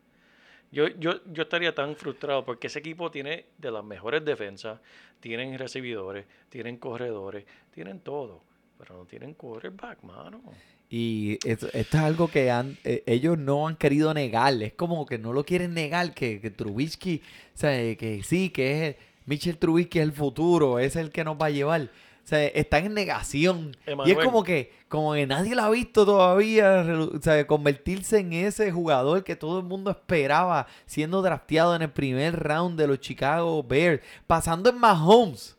[0.71, 4.79] Yo, yo, yo estaría tan frustrado porque ese equipo tiene de las mejores defensas,
[5.19, 8.41] tienen recibidores, tienen corredores, tienen todo,
[8.79, 10.41] pero no tienen quarterback, mano.
[10.89, 14.53] Y esto, es algo que han, eh, ellos no han querido negar.
[14.63, 17.21] Es como que no lo quieren negar, que, Trubisky,
[17.53, 18.95] o sea, que sí, que es
[19.25, 21.89] Mitchell Trubisky es el futuro, es el que nos va a llevar.
[22.23, 23.75] O sea, están en negación.
[24.05, 28.31] Y es como que, como que nadie lo ha visto todavía, o sea, convertirse en
[28.31, 32.99] ese jugador que todo el mundo esperaba, siendo drafteado en el primer round de los
[33.01, 35.57] Chicago Bears, pasando en Mahomes.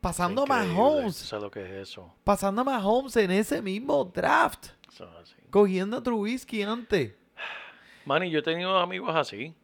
[0.00, 1.14] Pasando a Mahomes.
[1.14, 2.12] ¿Sabes lo que es eso?
[2.24, 4.66] Pasando a Mahomes en ese mismo draft.
[4.92, 5.36] Eso es así.
[5.50, 7.14] Cogiendo a Trubisky antes.
[8.04, 9.54] Manny, yo he tenido amigos así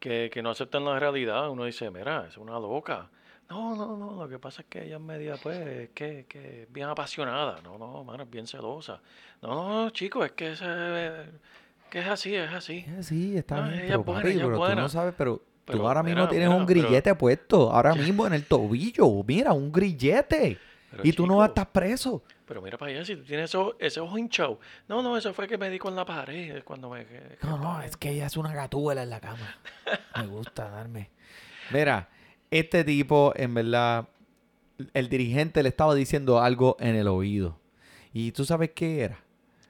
[0.00, 1.48] que, que no aceptan la realidad.
[1.50, 3.08] Uno dice, mira, es una loca.
[3.48, 6.62] No, no, no, lo que pasa es que ella es media, pues, es que, que
[6.62, 7.60] es bien apasionada.
[7.62, 9.00] No, no, mano, es bien celosa.
[9.42, 11.30] No, no, chicos, es que, ese-
[11.90, 12.86] que es así, es así.
[13.02, 15.14] Sí, está No, bien, ella pero, es buena, papi, ella es pero tú no sabes,
[15.18, 19.08] pero, tú ahora mismo tienes mira, un pero- grillete puesto, ahora mismo en el tobillo,
[19.26, 20.58] mira, un grillete.
[21.02, 22.22] Y tú no chico, estás preso.
[22.50, 24.58] Pero mira para allá, si tú tienes eso, ese ojo hinchado.
[24.88, 27.06] No, no, eso fue que me di con la pared es cuando me...
[27.06, 29.54] que- que No, no, es que ella es una gatúbela en la cama.
[30.16, 31.10] Me gusta darme.
[31.70, 32.08] Mira,
[32.50, 34.08] este tipo, en verdad,
[34.94, 37.56] el dirigente le estaba diciendo algo en el oído.
[38.12, 39.20] ¿Y tú sabes qué era?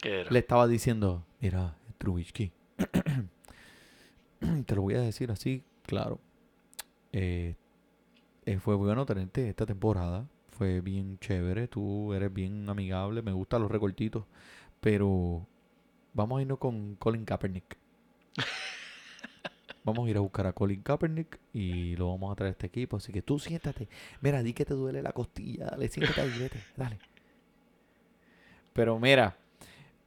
[0.00, 0.30] ¿Qué era?
[0.30, 2.50] Le estaba diciendo, mira, Trubisky,
[4.64, 6.18] te lo voy a decir así, claro.
[7.12, 7.56] Eh,
[8.46, 10.24] eh, fue bueno tenerte esta temporada.
[10.60, 11.68] Fue bien chévere.
[11.68, 13.22] Tú eres bien amigable.
[13.22, 14.24] Me gustan los recortitos.
[14.82, 15.46] Pero
[16.12, 17.78] vamos a irnos con Colin Kaepernick.
[19.84, 22.66] Vamos a ir a buscar a Colin Kaepernick y lo vamos a traer a este
[22.66, 22.98] equipo.
[22.98, 23.88] Así que tú siéntate.
[24.20, 25.64] Mira, di que te duele la costilla.
[25.64, 26.62] Dale, siéntate ahí, vete.
[26.76, 26.98] Dale.
[28.74, 29.38] Pero mira,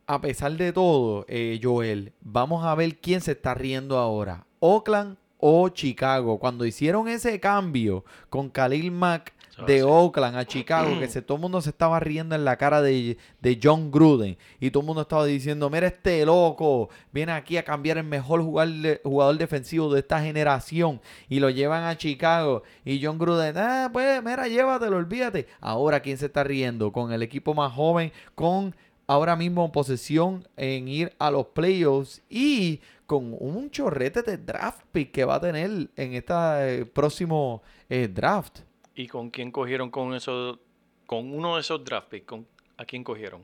[0.06, 4.46] a pesar de todo, eh, Joel, vamos a ver quién se está riendo ahora.
[4.60, 6.38] Oakland o Chicago.
[6.38, 9.34] Cuando hicieron ese cambio con Khalil Mack
[9.66, 9.84] de.
[9.84, 13.18] Oakland a Chicago, que se, todo el mundo se estaba riendo en la cara de,
[13.42, 14.38] de John Gruden.
[14.60, 18.42] Y todo el mundo estaba diciendo, mira este loco, viene aquí a cambiar el mejor
[18.42, 21.02] jugador, jugador defensivo de esta generación.
[21.30, 22.64] Y lo llevan a Chicago.
[22.86, 25.48] Y John Gruden, ah, pues mira, llévatelo, olvídate.
[25.60, 26.92] Ahora, ¿quién se está riendo?
[26.92, 28.76] Con el equipo más joven, con
[29.08, 34.82] ahora mismo en posesión en ir a los playoffs y con un chorrete de draft
[34.92, 38.60] pick que va a tener en este próximo eh, draft.
[38.96, 40.60] ¿Y con quién cogieron con eso?
[41.06, 43.42] Con uno de esos draft picks, ¿con, ¿a quién cogieron?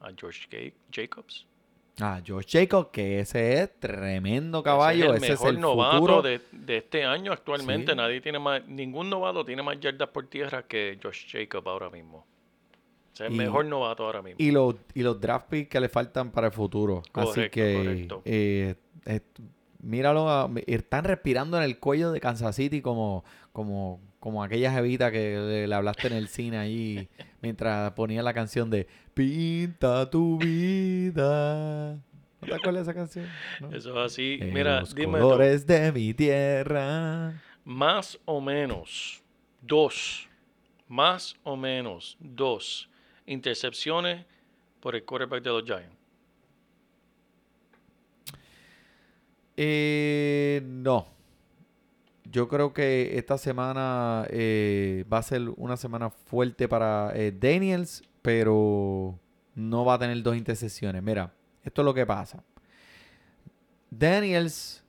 [0.00, 1.46] ¿A George Ja- Jacobs?
[1.98, 5.60] Ah, George Jacobs, que ese es tremendo Ese caballo, es el ese es mejor el
[5.60, 6.22] novato futuro.
[6.22, 7.92] de, de este año actualmente.
[7.92, 7.96] Sí.
[7.96, 12.26] Nadie tiene más, ningún novato tiene más yardas por tierra que Josh Jacobs ahora mismo.
[13.14, 14.36] Es el mejor novato ahora mismo.
[14.38, 16.98] Y los, y los draft picks que le faltan para el futuro.
[17.14, 18.22] Así Correcto, que, correcto.
[18.26, 18.74] eh,
[19.06, 19.20] eh,
[19.80, 25.10] míralo, a- están respirando en el cuello de Kansas City como, como, como aquella jevita
[25.12, 27.08] que le, hablaste en el cine ahí
[27.42, 31.94] mientras ponía la canción de Pinta tu vida.
[32.40, 33.26] ¿No te acuerdas de esa canción?
[33.72, 34.38] Eso es así.
[34.52, 35.18] Mira, los dime.
[35.18, 37.40] Colores de mi tierra.
[37.64, 39.22] Más o menos
[39.62, 40.28] dos,
[40.88, 42.88] más o menos dos
[43.26, 44.24] intercepciones
[44.80, 45.96] por el quarterback de los Giants.
[49.56, 51.15] Eh, no.
[52.30, 58.02] Yo creo que esta semana eh, va a ser una semana fuerte para eh, Daniels,
[58.22, 59.18] pero
[59.54, 61.02] no va a tener dos intercesiones.
[61.02, 62.42] Mira, esto es lo que pasa.
[63.90, 64.82] Daniels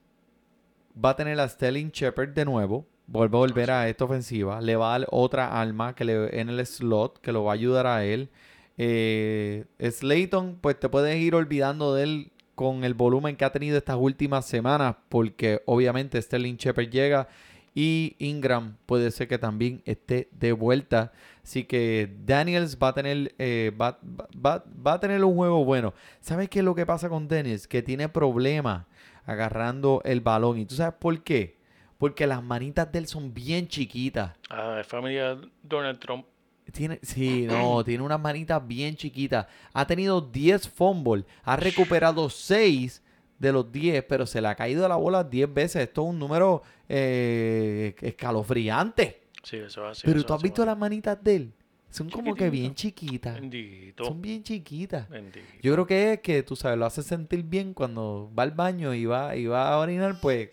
[1.04, 2.86] va a tener a Sterling Shepard de nuevo.
[3.06, 4.60] Vuelve a volver a esta ofensiva.
[4.60, 7.88] Le va a dar otra alma que en el slot que lo va a ayudar
[7.88, 8.30] a él.
[8.78, 13.78] Eh, Slayton, pues te puedes ir olvidando de él con el volumen que ha tenido
[13.78, 17.28] estas últimas semanas, porque obviamente Sterling Shepard llega
[17.76, 21.12] y Ingram puede ser que también esté de vuelta.
[21.44, 24.00] Así que Daniels va a tener, eh, va,
[24.44, 25.94] va- va a tener un juego bueno.
[26.20, 27.68] ¿Sabes qué es lo que pasa con Daniels?
[27.68, 28.86] Que tiene problemas
[29.28, 30.58] agarrando el balón.
[30.58, 31.58] ¿Y tú sabes por qué?
[32.00, 34.32] Porque las manitas de él son bien chiquitas.
[34.50, 36.26] Ah, es familia Donald Trump.
[36.72, 39.48] Tiene, sí, no, tiene unas manitas bien chiquitas.
[39.74, 43.02] Ha tenido 10 fumbles, ha recuperado 6
[43.40, 45.84] de los 10, pero se le ha caído la bola 10 veces.
[45.84, 49.22] Esto es un número eh, escalofriante.
[49.44, 50.02] Sí, eso es así.
[50.06, 51.54] pero tú has visto las manitas de él.
[51.90, 53.36] Son como que bien chiquitas.
[53.36, 54.06] Bendito.
[54.06, 55.08] Son bien chiquitas.
[55.10, 55.40] Bendito.
[55.62, 58.94] Yo creo que es que, tú sabes, lo hace sentir bien cuando va al baño
[58.94, 60.50] y va, y va a orinar, pues...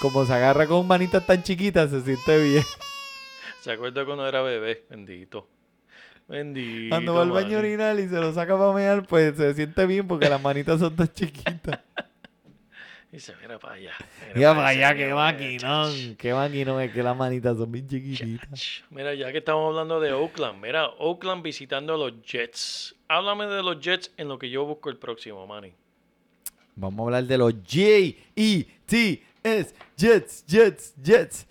[0.00, 2.64] Como se agarra con manitas tan chiquitas, se siente bien.
[3.60, 4.84] ¿Se acuerda cuando era bebé?
[4.88, 5.48] Bendito.
[6.28, 6.90] Bendito.
[6.90, 9.86] Cuando va al baño a orinar y se lo saca para mear, pues se siente
[9.86, 11.80] bien porque las manitas son tan chiquitas.
[13.10, 13.92] Y se mira para allá.
[14.34, 16.16] Mira para ese, allá, mira qué para allá, maquinón.
[16.16, 18.82] Qué maquinón es que las manitas son bien chiquititas.
[18.90, 22.94] Mira, ya que estamos hablando de Oakland, mira, Oakland visitando a los Jets.
[23.08, 25.72] Háblame de los Jets en lo que yo busco el próximo, Manny.
[26.76, 29.24] Vamos a hablar de los J-E-T-S,
[29.96, 31.46] Jets, Jets, Jets.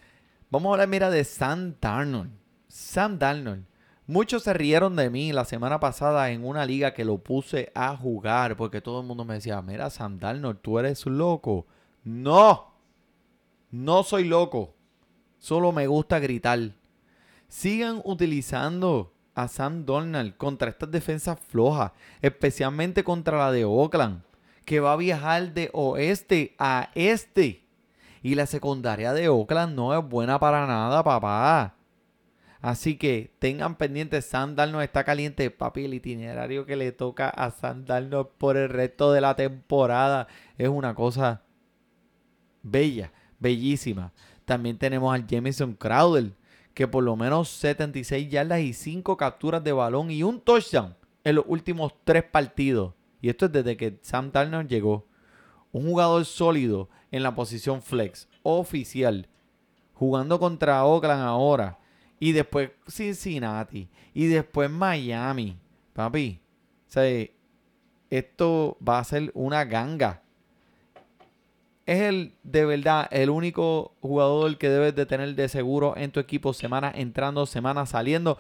[0.50, 2.32] Vamos a hablar, mira, de Sam Darnold.
[2.70, 3.66] Sam Darnold.
[4.06, 7.98] Muchos se rieron de mí la semana pasada en una liga que lo puse a
[7.98, 11.68] jugar porque todo el mundo me decía, mira, Sam Darnold, tú eres loco.
[12.06, 12.72] No,
[13.72, 14.74] no soy loco.
[15.38, 16.72] Solo me gusta gritar.
[17.50, 21.92] Sigan utilizando a Sam Darnold contra estas defensas flojas,
[22.22, 24.22] especialmente contra la de Oakland,
[24.64, 27.67] que va a viajar de oeste a este.
[28.22, 31.76] Y la secundaria de Oakland no es buena para nada, papá.
[32.62, 35.86] Así que tengan pendientes, Sam Darnold está caliente, papi.
[35.86, 40.68] El itinerario que le toca a Sam Darnold por el resto de la temporada es
[40.68, 41.44] una cosa
[42.64, 44.12] bella, bellísima.
[44.46, 46.32] También tenemos al Jameson Crowder,
[46.74, 51.36] que por lo menos 76 yardas y 5 capturas de balón y un touchdown en
[51.36, 52.94] los últimos tres partidos.
[53.22, 55.08] Y esto es desde que Sam Darnold llegó.
[55.72, 59.28] Un jugador sólido en la posición flex, oficial,
[59.94, 61.78] jugando contra Oakland ahora.
[62.20, 63.90] Y después Cincinnati.
[64.14, 65.58] Y después Miami.
[65.94, 66.40] Papi.
[66.88, 67.28] O sea,
[68.10, 70.22] esto va a ser una ganga.
[71.86, 76.20] Es el, de verdad, el único jugador que debes de tener de seguro en tu
[76.20, 78.38] equipo semana entrando, semana saliendo,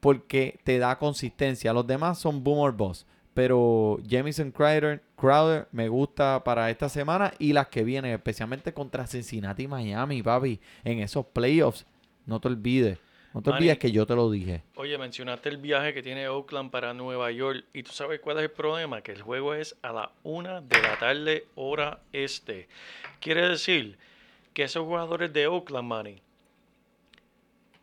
[0.00, 1.72] porque te da consistencia.
[1.72, 3.06] Los demás son boomer boss.
[3.34, 9.06] Pero Jamison Crowder, Crowder me gusta para esta semana y las que vienen, especialmente contra
[9.06, 10.60] Cincinnati y Miami, papi.
[10.84, 11.86] En esos playoffs,
[12.26, 12.98] no te olvides.
[13.32, 13.62] No te Manny.
[13.62, 14.64] olvides que yo te lo dije.
[14.74, 17.64] Oye, mencionaste el viaje que tiene Oakland para Nueva York.
[17.72, 19.02] ¿Y tú sabes cuál es el problema?
[19.02, 22.68] Que el juego es a la una de la tarde, hora este.
[23.20, 23.96] Quiere decir
[24.52, 26.22] que esos jugadores de Oakland, Manny,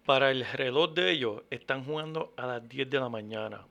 [0.06, 3.66] para el reloj de ellos, están jugando a las 10 de la mañana.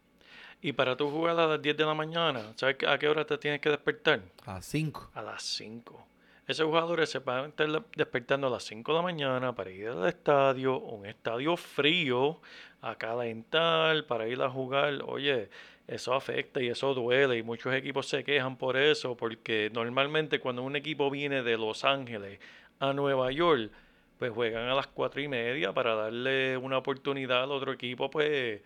[0.62, 3.38] Y para tú jugar a las 10 de la mañana, ¿sabes a qué hora te
[3.38, 4.20] tienes que despertar?
[4.44, 5.10] A 5.
[5.14, 6.06] A las 5.
[6.46, 9.88] Esos jugadores se van a estar despertando a las 5 de la mañana para ir
[9.88, 12.40] al estadio, un estadio frío,
[12.80, 15.02] a calentar, para ir a jugar.
[15.06, 15.50] Oye,
[15.88, 20.62] eso afecta y eso duele y muchos equipos se quejan por eso, porque normalmente cuando
[20.62, 22.38] un equipo viene de Los Ángeles
[22.78, 23.70] a Nueva York,
[24.18, 28.62] pues juegan a las 4 y media para darle una oportunidad al otro equipo, pues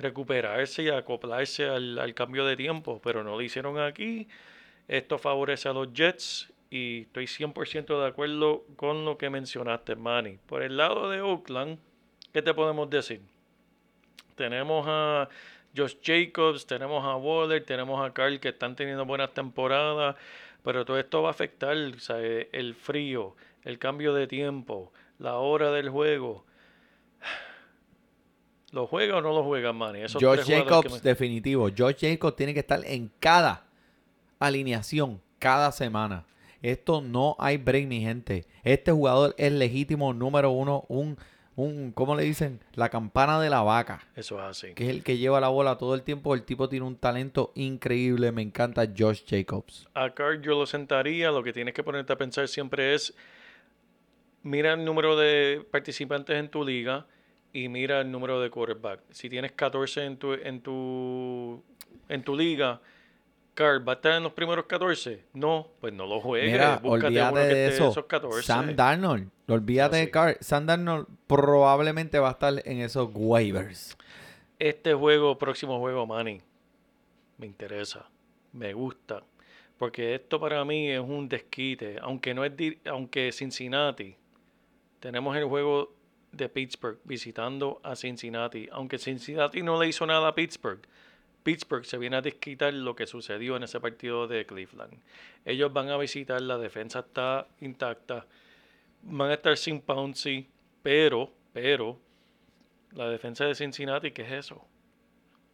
[0.00, 4.28] recuperarse y acoplarse al, al cambio de tiempo, pero no lo hicieron aquí.
[4.88, 10.38] Esto favorece a los Jets y estoy 100% de acuerdo con lo que mencionaste, Manny.
[10.46, 11.78] Por el lado de Oakland,
[12.32, 13.20] ¿qué te podemos decir?
[14.36, 15.28] Tenemos a
[15.76, 20.16] Josh Jacobs, tenemos a Waller, tenemos a Carl que están teniendo buenas temporadas,
[20.62, 23.34] pero todo esto va a afectar el frío,
[23.64, 26.44] el cambio de tiempo, la hora del juego.
[28.72, 30.02] ¿Lo juega o no lo juega, Manny?
[30.02, 31.68] Esos Josh Jacobs, me- definitivo.
[31.76, 33.66] Josh Jacobs tiene que estar en cada
[34.38, 36.24] alineación, cada semana.
[36.62, 38.46] Esto no hay break, mi gente.
[38.62, 41.16] Este jugador es legítimo número uno, un,
[41.56, 42.60] un, ¿cómo le dicen?
[42.74, 44.74] La campana de la vaca, Eso es así.
[44.74, 46.34] que es el que lleva la bola todo el tiempo.
[46.34, 48.30] El tipo tiene un talento increíble.
[48.30, 49.88] Me encanta Josh Jacobs.
[49.94, 53.14] A Carr yo lo sentaría, lo que tienes que ponerte a pensar siempre es,
[54.42, 57.06] mira el número de participantes en tu liga
[57.52, 59.00] y mira el número de quarterback.
[59.10, 61.62] Si tienes 14 en tu, en tu,
[62.08, 62.80] en tu liga,
[63.54, 65.24] Carr, ¿va a estar en los primeros 14?
[65.34, 66.52] No, pues no lo juegues.
[66.52, 67.90] Mira, olvídate uno que de eso.
[67.90, 68.42] esos 14.
[68.42, 69.28] Sam Darnold.
[69.48, 70.36] Olvídate de Carr.
[70.40, 73.96] Sam Darnold probablemente va a estar en esos waivers.
[74.58, 76.40] Este juego, próximo juego, Manny,
[77.38, 78.08] me interesa,
[78.52, 79.22] me gusta,
[79.78, 82.52] porque esto para mí es un desquite, aunque no es,
[82.84, 84.16] aunque Cincinnati,
[85.00, 85.94] tenemos el juego
[86.32, 90.80] de Pittsburgh visitando a Cincinnati, aunque Cincinnati no le hizo nada a Pittsburgh,
[91.42, 94.98] Pittsburgh se viene a desquitar lo que sucedió en ese partido de Cleveland.
[95.44, 98.26] Ellos van a visitar, la defensa está intacta,
[99.02, 100.48] van a estar sin Pouncey,
[100.82, 101.98] pero, pero,
[102.92, 104.64] la defensa de Cincinnati, ¿qué es eso?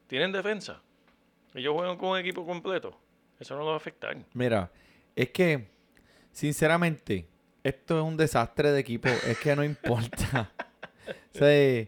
[0.07, 0.83] ¿Tienen defensa?
[1.55, 2.99] Ellos juegan con un equipo completo.
[3.39, 4.17] Eso no los va a afectar.
[4.35, 4.71] Mira,
[5.15, 5.69] es que,
[6.33, 7.27] sinceramente,
[7.63, 9.09] esto es un desastre de equipo.
[9.09, 10.53] Es que no importa.
[11.35, 11.87] o sea,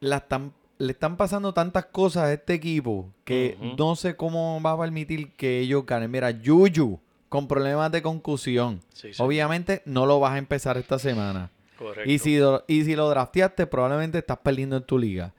[0.00, 4.72] la están- le están pasando tantas cosas a este equipo que no sé cómo va
[4.72, 6.10] a permitir que ellos ganen.
[6.10, 6.98] Mira, Yuyu,
[7.28, 8.80] con problemas de concusión.
[8.92, 9.22] Sí, sí.
[9.22, 11.50] Obviamente no lo vas a empezar esta semana.
[11.78, 12.10] Correcto.
[12.10, 15.32] Y si, lo, y si lo drafteaste, probablemente estás perdiendo en tu liga.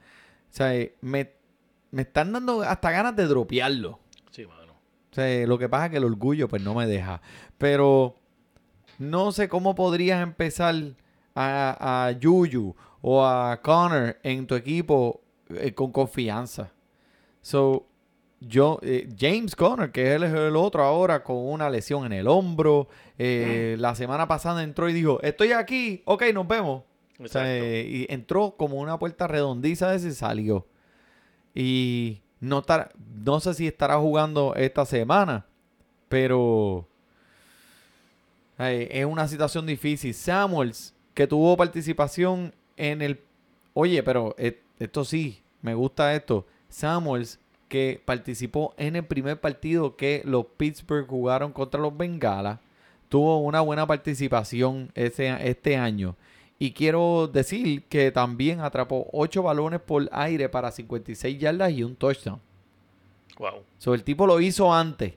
[0.50, 0.72] O sea,
[1.02, 1.30] me,
[1.90, 3.98] me están dando hasta ganas de dropearlo.
[4.30, 4.72] Sí, mano.
[5.12, 7.20] O sea, lo que pasa es que el orgullo pues no me deja.
[7.58, 8.16] Pero
[8.98, 10.74] no sé cómo podrías empezar
[11.34, 12.74] a, a Yuyu
[13.08, 16.72] o a Connor en tu equipo eh, con confianza.
[17.40, 17.86] So,
[18.40, 22.26] yo, eh, James Conner, que él es el otro ahora con una lesión en el
[22.26, 22.88] hombro.
[23.16, 26.82] eh, La semana pasada entró y dijo, estoy aquí, ok, nos vemos.
[27.22, 30.66] O sea, eh, y entró como una puerta redondiza ese y salió.
[31.54, 32.64] Y no,
[33.24, 35.46] no sé si estará jugando esta semana,
[36.08, 36.88] pero
[38.58, 40.12] es una situación difícil.
[40.12, 43.20] Samuels, que tuvo participación en el...
[43.74, 46.46] Oye, pero eh, esto sí, me gusta esto.
[46.68, 52.60] Samuels, que participó en el primer partido que los Pittsburgh jugaron contra los Bengalas,
[53.08, 56.16] tuvo una buena participación ese, este año.
[56.58, 61.96] Y quiero decir que también atrapó 8 balones por aire para 56 yardas y un
[61.96, 62.40] touchdown.
[63.38, 63.62] Wow.
[63.78, 65.14] So, el tipo lo hizo antes.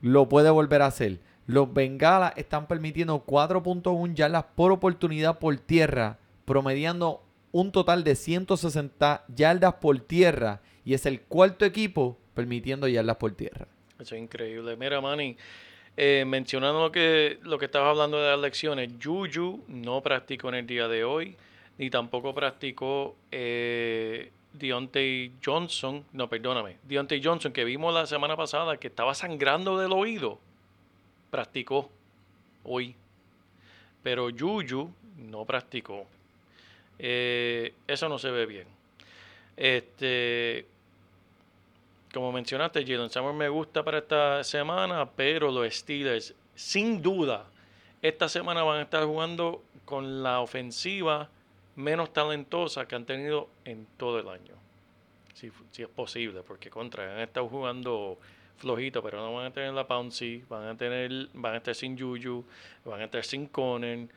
[0.00, 1.20] Lo puede volver a hacer.
[1.46, 7.22] Los Bengalas están permitiendo 4.1 yardas por oportunidad por tierra, promediando
[7.52, 10.60] un total de 160 yardas por tierra.
[10.84, 13.66] Y es el cuarto equipo permitiendo yardas por tierra.
[13.98, 14.76] Eso es increíble.
[14.76, 15.36] Mira, Manny,
[15.96, 20.56] eh, mencionando lo que, lo que estabas hablando de las lecciones, Juju no practicó en
[20.56, 21.36] el día de hoy,
[21.78, 28.76] ni tampoco practicó eh, Deontay Johnson, no, perdóname, Deontay Johnson, que vimos la semana pasada
[28.76, 30.40] que estaba sangrando del oído,
[31.34, 31.90] practicó
[32.62, 32.94] hoy.
[34.04, 36.06] Pero Juju no practicó.
[36.96, 38.68] Eh, eso no se ve bien.
[39.56, 40.64] Este,
[42.12, 47.46] como mencionaste, Jalen Summer me gusta para esta semana, pero los Steelers, sin duda,
[48.00, 51.28] esta semana van a estar jugando con la ofensiva
[51.74, 54.54] menos talentosa que han tenido en todo el año.
[55.34, 58.20] Si, si es posible, porque contra han estado jugando
[58.58, 61.98] flojito, pero no van a tener la Pouncy, van a tener, van a estar sin
[61.98, 62.44] Juju,
[62.84, 64.10] van a estar sin Conan.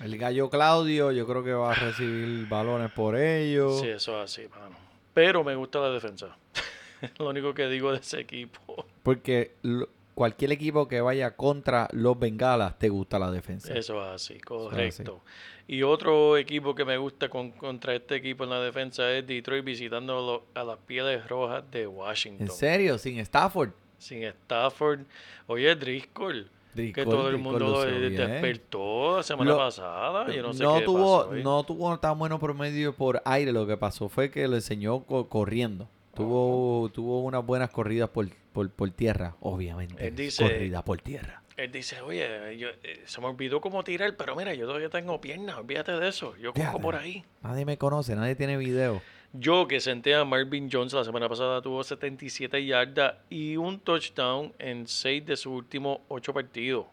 [0.00, 3.78] El gallo Claudio, yo creo que va a recibir balones por ello.
[3.78, 4.76] Sí, eso es así, mano.
[5.14, 6.36] Pero me gusta la defensa.
[7.18, 8.84] Lo único que digo de ese equipo.
[9.02, 13.72] Porque lo- cualquier equipo que vaya contra los Bengalas te gusta la defensa.
[13.72, 14.40] Eso es así, así.
[14.42, 15.20] correcto.
[15.68, 19.64] Y otro equipo que me gusta con- contra este equipo en la defensa es Detroit
[19.64, 22.46] visitando a las Pieles Rojas de Washington.
[22.46, 22.98] ¿En serio?
[22.98, 23.70] Sin Stafford.
[23.98, 25.00] Sin Stafford.
[25.48, 26.48] Oye, Driscoll.
[26.74, 30.32] que Driscoll- todo el mundo lo despertó la semana Lo- pasada.
[30.32, 33.52] Yo no sé no qué tuvo, pasó no tuvo tan bueno promedio por aire.
[33.52, 35.88] Lo que pasó fue que lo enseñó co- corriendo.
[36.14, 38.26] Tuvo, tuvo unas buenas corridas por,
[38.56, 40.06] por, por tierra, obviamente.
[40.08, 41.42] Él dice- Corrida por tierra.
[41.58, 45.20] Él dice, oye, yo- eh, se me olvidó cómo tirar, pero mira, yo todavía tengo
[45.20, 46.34] piernas, olvídate de eso.
[46.38, 47.22] Yo cojo por ahí.
[47.42, 49.02] Nadie me conoce, nadie tiene video.
[49.34, 54.54] Yo que senté a Marvin Jones la semana pasada tuvo 77 yardas y un touchdown
[54.58, 56.86] en 6 de sus últimos 8 partidos.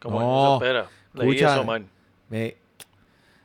[0.00, 0.88] Como No, no se espera.
[1.14, 1.54] Leí escucha.
[1.54, 1.86] eso mal.
[2.28, 2.56] Me-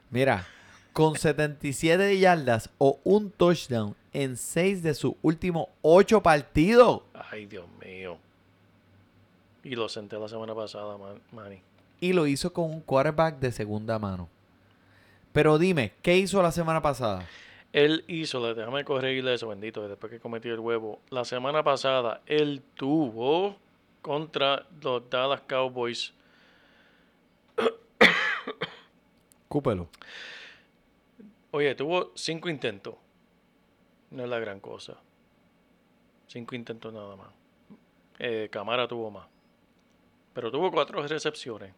[0.10, 0.46] mira,
[0.92, 7.02] con 77 yardas o un touchdown en 6 de sus últimos 8 partidos.
[7.14, 8.18] Ay, Dios mío.
[9.64, 11.62] Y lo senté la semana pasada, man- Manny.
[12.02, 14.30] Y lo hizo con un quarterback de segunda mano.
[15.34, 17.28] Pero dime, ¿qué hizo la semana pasada?
[17.72, 21.00] Él hizo, déjame corregirle eso, bendito, después que cometió el huevo.
[21.12, 23.58] La semana pasada, él tuvo
[24.02, 26.14] contra los Dallas Cowboys
[29.48, 29.88] Cúpelo.
[31.52, 32.96] Oye, tuvo cinco intentos.
[34.12, 34.98] No es la gran cosa.
[36.28, 37.30] Cinco intentos nada más.
[38.18, 39.28] Eh, Camara tuvo más.
[40.34, 41.74] Pero tuvo cuatro recepciones.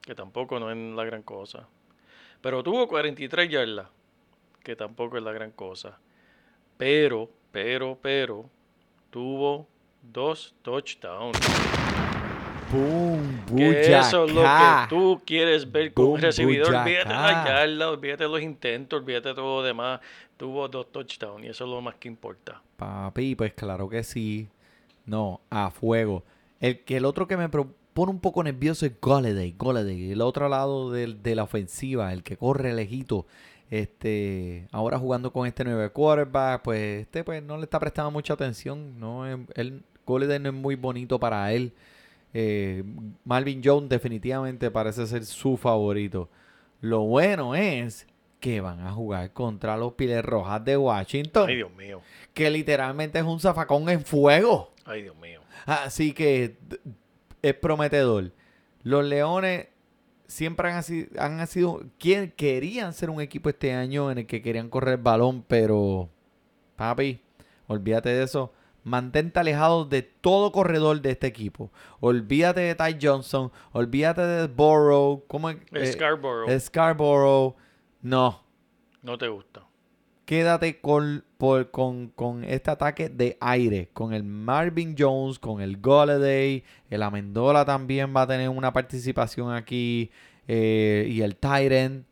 [0.00, 1.68] Que tampoco no es la gran cosa.
[2.40, 3.88] Pero tuvo 43 yardas.
[4.62, 5.98] Que tampoco es la gran cosa.
[6.76, 8.48] Pero, pero, pero.
[9.10, 9.66] Tuvo
[10.02, 11.87] dos touchdowns.
[12.70, 16.74] Que eso es lo que tú quieres ver con un recibidor.
[16.74, 20.00] Olvídate la yarda, olvídate de los intentos, olvídate de todo lo demás.
[20.36, 22.60] Tuvo dos touchdowns y eso es lo más que importa.
[22.76, 24.48] Papi, pues claro que sí.
[25.06, 26.22] No, a fuego.
[26.60, 30.48] El que el otro que me pone un poco nervioso es Golladay, Golladay, el otro
[30.48, 33.26] lado de, la ofensiva, el que corre lejito.
[33.70, 38.34] Este, ahora jugando con este nuevo quarterback, pues este pues no le está prestando mucha
[38.34, 41.72] atención, no es- él Golladay no es muy bonito para él.
[42.40, 42.84] Eh,
[43.24, 46.28] Marvin Jones definitivamente parece ser su favorito.
[46.80, 48.06] Lo bueno es
[48.38, 52.00] que van a jugar contra los Piles Rojas de Washington Ay, Dios mío.
[52.32, 54.72] que literalmente es un zafacón en fuego.
[54.84, 55.40] Ay, Dios mío.
[55.66, 56.56] Así que
[57.42, 58.30] es prometedor.
[58.84, 59.66] Los Leones
[60.28, 64.42] siempre han sido, han sido quien querían ser un equipo este año en el que
[64.42, 66.08] querían correr el balón, pero
[66.76, 67.20] papi,
[67.66, 68.52] olvídate de eso.
[68.88, 71.70] Mantente alejado de todo corredor de este equipo.
[72.00, 75.58] Olvídate de Ty Johnson, olvídate de Burrow, ¿cómo es?
[75.72, 77.54] Eh, Scarborough, Scarborough.
[78.02, 78.42] No,
[79.02, 79.64] no te gusta.
[80.24, 85.80] quédate con, por- con, con este ataque de aire, con el Marvin Jones, con el
[85.80, 90.10] Golladay, el Amendola también va a tener una participación aquí,
[90.46, 92.04] eh, y el Tyrant.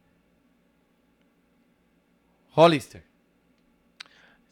[2.55, 3.05] Hollister.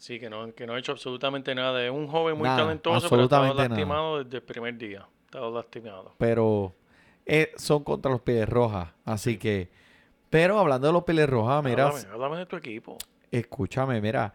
[0.05, 1.83] Sí, que no, que no ha hecho absolutamente nada.
[1.83, 3.69] Es un joven muy Nada, talentoso, pero absolutamente nada.
[3.71, 5.09] lastimado desde el primer día.
[5.25, 6.13] Estaba lastimado.
[6.19, 6.75] Pero
[7.25, 9.71] eh, son contra los Pieles Rojas, así que...
[10.29, 12.99] Pero hablando de los Pieles Rojas, mira, Háblame, háblame de tu equipo.
[13.31, 14.35] Escúchame, mira.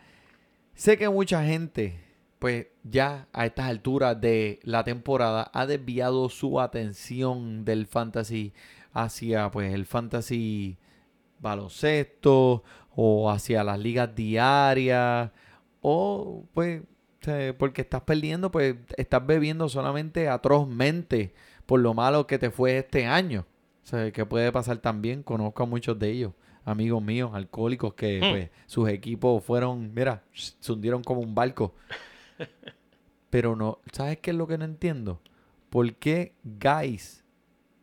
[0.73, 2.03] Sé que mucha gente,
[2.39, 8.53] pues ya a estas alturas de la temporada, ha desviado su atención del fantasy
[8.91, 10.79] hacia, pues, el fantasy
[11.37, 12.63] baloncesto
[12.95, 15.29] o hacia las ligas diarias
[15.81, 16.81] o, pues,
[17.57, 21.33] porque estás perdiendo, pues, estás bebiendo solamente atrozmente
[21.65, 23.45] por lo malo que te fue este año.
[23.83, 25.23] O sea, que puede pasar también.
[25.23, 26.33] Conozco a muchos de ellos,
[26.65, 28.31] amigos míos, alcohólicos, que Hmm.
[28.31, 31.73] pues, sus equipos fueron, mira, se hundieron como un barco.
[33.29, 35.21] Pero no, ¿sabes qué es lo que no entiendo?
[35.69, 37.23] ¿Por qué Guys,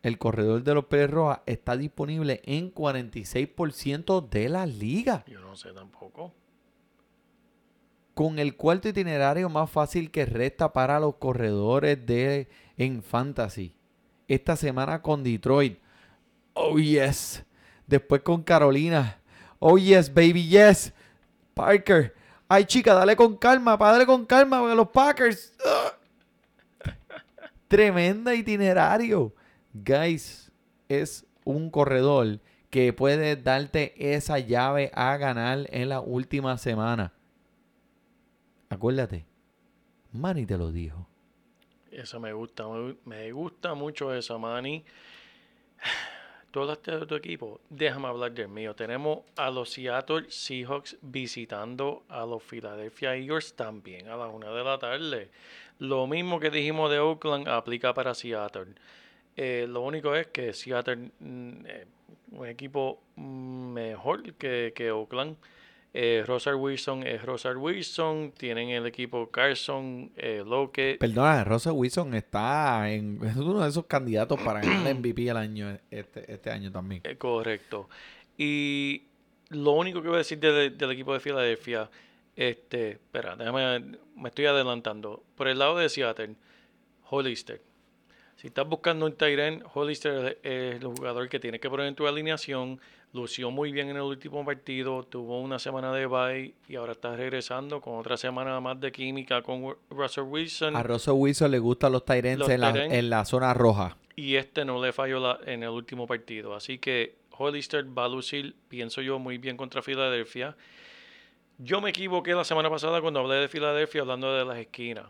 [0.03, 5.25] el corredor de los Pérez Rojas, está disponible en 46% de la liga?
[5.29, 6.35] Yo no sé tampoco.
[8.17, 12.49] Con el cuarto itinerario más fácil que resta para los corredores de
[12.79, 13.77] en fantasy.
[14.27, 15.79] Esta semana con Detroit.
[16.55, 17.45] Oh yes.
[17.87, 19.21] Después con Carolina.
[19.59, 20.95] Oh yes, baby yes.
[21.53, 22.15] Parker.
[22.49, 25.53] Ay, chica, dale con calma, padre con calma, porque los Packers.
[25.63, 26.95] Ugh.
[27.69, 29.35] Tremenda itinerario.
[29.75, 30.51] Guys,
[30.89, 32.41] es un corredor
[32.71, 37.13] que puede darte esa llave a ganar en la última semana.
[38.69, 39.27] Acuérdate,
[40.13, 41.07] Manny te lo dijo.
[41.91, 42.65] Eso me gusta.
[43.05, 44.85] Me, gusta mucho eso, Manny.
[46.51, 47.61] Tú hablaste de tu equipo.
[47.69, 48.75] Déjame hablar del mío.
[48.75, 54.65] Tenemos a los Seattle Seahawks visitando a los Philadelphia Eagles también a las una de
[54.65, 55.31] la tarde.
[55.79, 58.75] Lo mismo que dijimos de Oakland aplica para Seattle.
[59.37, 61.87] Eh, lo único es que Seattle mm, eh,
[62.33, 65.37] un equipo mm, mejor que, que Oakland.
[65.99, 68.33] Eh, Russell Wilson es Russell Wilson.
[68.37, 70.99] Tienen el equipo Carson, eh, Lockett.
[70.99, 75.39] Perdona, Russell Wilson está en es uno de esos candidatos para ganar el MVP el
[75.39, 77.01] año este, este año también.
[77.03, 77.89] Eh, correcto.
[78.37, 79.05] Y
[79.49, 81.89] lo único que voy a decir del, del equipo de Filadelfia,
[82.37, 85.25] este, espera, déjame, me estoy adelantando.
[85.35, 86.37] Por el lado de Seattle,
[87.09, 87.63] Hollister.
[88.37, 92.07] Si estás buscando un Tyren, Hollister es el jugador que tienes que poner en tu
[92.07, 92.79] alineación.
[93.15, 97.17] Lució muy bien en el último partido, tuvo una semana de bye y ahora está
[97.17, 100.77] regresando con otra semana más de química con Russell Wilson.
[100.77, 103.97] A Russell Wilson le gustan los Tyrants Los en, la, en la zona roja.
[104.17, 106.55] Y este no le falló la- en el último partido.
[106.55, 110.55] Así que Hollister va a lucir, pienso yo, muy bien contra Filadelfia.
[111.59, 115.07] Yo me equivoqué la semana pasada cuando hablé de Filadelfia hablando de las esquinas.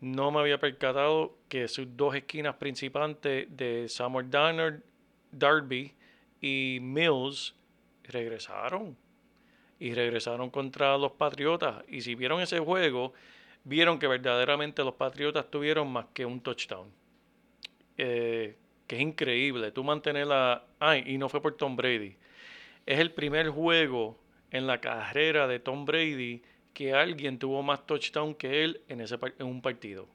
[0.00, 4.82] No me había percatado que sus dos esquinas principales de Samuel Darnold,
[5.32, 5.92] Darby
[6.40, 7.54] y Mills
[8.04, 8.96] regresaron.
[9.80, 11.84] Y regresaron contra los Patriotas.
[11.88, 13.12] Y si vieron ese juego,
[13.64, 16.90] vieron que verdaderamente los Patriotas tuvieron más que un touchdown.
[17.96, 19.70] Eh, que es increíble.
[19.72, 20.64] Tú mantenerla.
[20.78, 22.16] Ay, y no fue por Tom Brady.
[22.86, 24.18] Es el primer juego
[24.50, 26.42] en la carrera de Tom Brady
[26.78, 30.06] que alguien tuvo más touchdown que él en, ese, en un partido.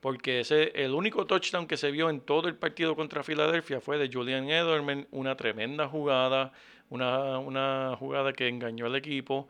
[0.00, 3.96] Porque ese, el único touchdown que se vio en todo el partido contra Filadelfia fue
[3.96, 6.52] de Julian Edelman, una tremenda jugada,
[6.90, 9.46] una, una jugada que engañó al equipo,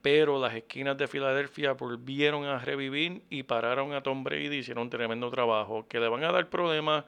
[0.00, 4.90] pero las esquinas de Filadelfia volvieron a revivir y pararon a Tom Brady, hicieron un
[4.90, 7.04] tremendo trabajo, que le van a dar problemas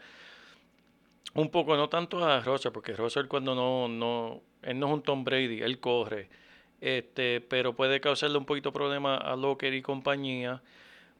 [1.32, 5.02] un poco, no tanto a Russell, porque Russell cuando no, no, él no es un
[5.02, 6.41] Tom Brady, él corre,
[6.82, 10.60] este, pero puede causarle un poquito problema a Locker y compañía.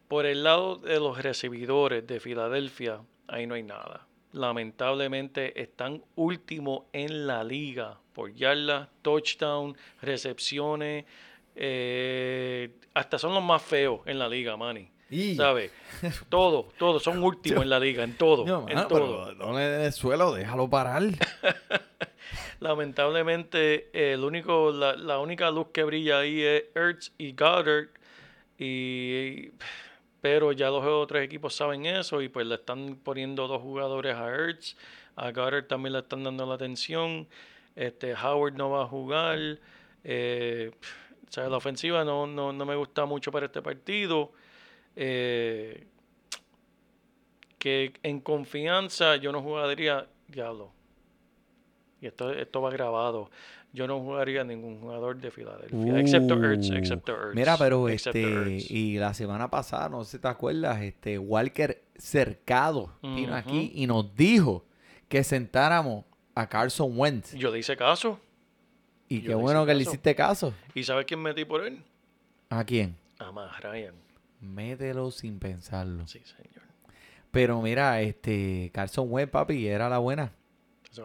[0.08, 4.06] Por el lado de los recibidores de Filadelfia, ahí no hay nada.
[4.32, 11.04] Lamentablemente están último en la liga por yardas, touchdown, recepciones,
[11.54, 14.88] eh, hasta son los más feos en la liga, Manny.
[15.10, 15.70] Y- ¿Sabes?
[16.30, 19.26] Todo, todo, son últimos en la liga, en todo, No, en mano, todo.
[19.38, 21.02] pero el suelo, déjalo parar.
[22.62, 27.88] Lamentablemente, eh, el único, la, la única luz que brilla ahí es Ertz y Goddard.
[28.56, 29.50] Y,
[30.20, 34.28] pero ya los otros equipos saben eso y pues le están poniendo dos jugadores a
[34.28, 34.76] Ertz.
[35.16, 37.26] A Goddard también le están dando la atención.
[37.74, 39.58] Este, Howard no va a jugar.
[40.04, 40.70] Eh,
[41.34, 44.30] la ofensiva no, no, no me gusta mucho para este partido.
[44.94, 45.84] Eh,
[47.58, 50.72] que en confianza yo no jugaría, diablo.
[52.03, 53.30] Y esto, esto va grabado.
[53.72, 55.98] Yo no jugaría ningún jugador de Filadelfia.
[56.00, 57.34] excepto Ertz, Uh, excepto Ertz.
[57.36, 58.22] Mira, pero este,
[58.57, 58.70] Ertz.
[58.70, 63.86] y la semana pasada, no sé si te acuerdas, este Walker Cercado vino aquí y
[63.86, 64.66] nos dijo
[65.09, 67.34] que sentáramos a Carson Wentz.
[67.34, 68.18] Yo le hice caso.
[69.09, 70.53] Y yo qué bueno que le hiciste caso.
[70.74, 71.82] ¿Y sabes quién metí por él?
[72.50, 72.96] ¿A quién?
[73.20, 73.94] A Matt Ryan.
[74.40, 76.07] Mételo sin pensarlo.
[76.09, 76.62] Sí, señor.
[77.30, 80.32] Pero mira, este Carson Wentz, papi, era la buena.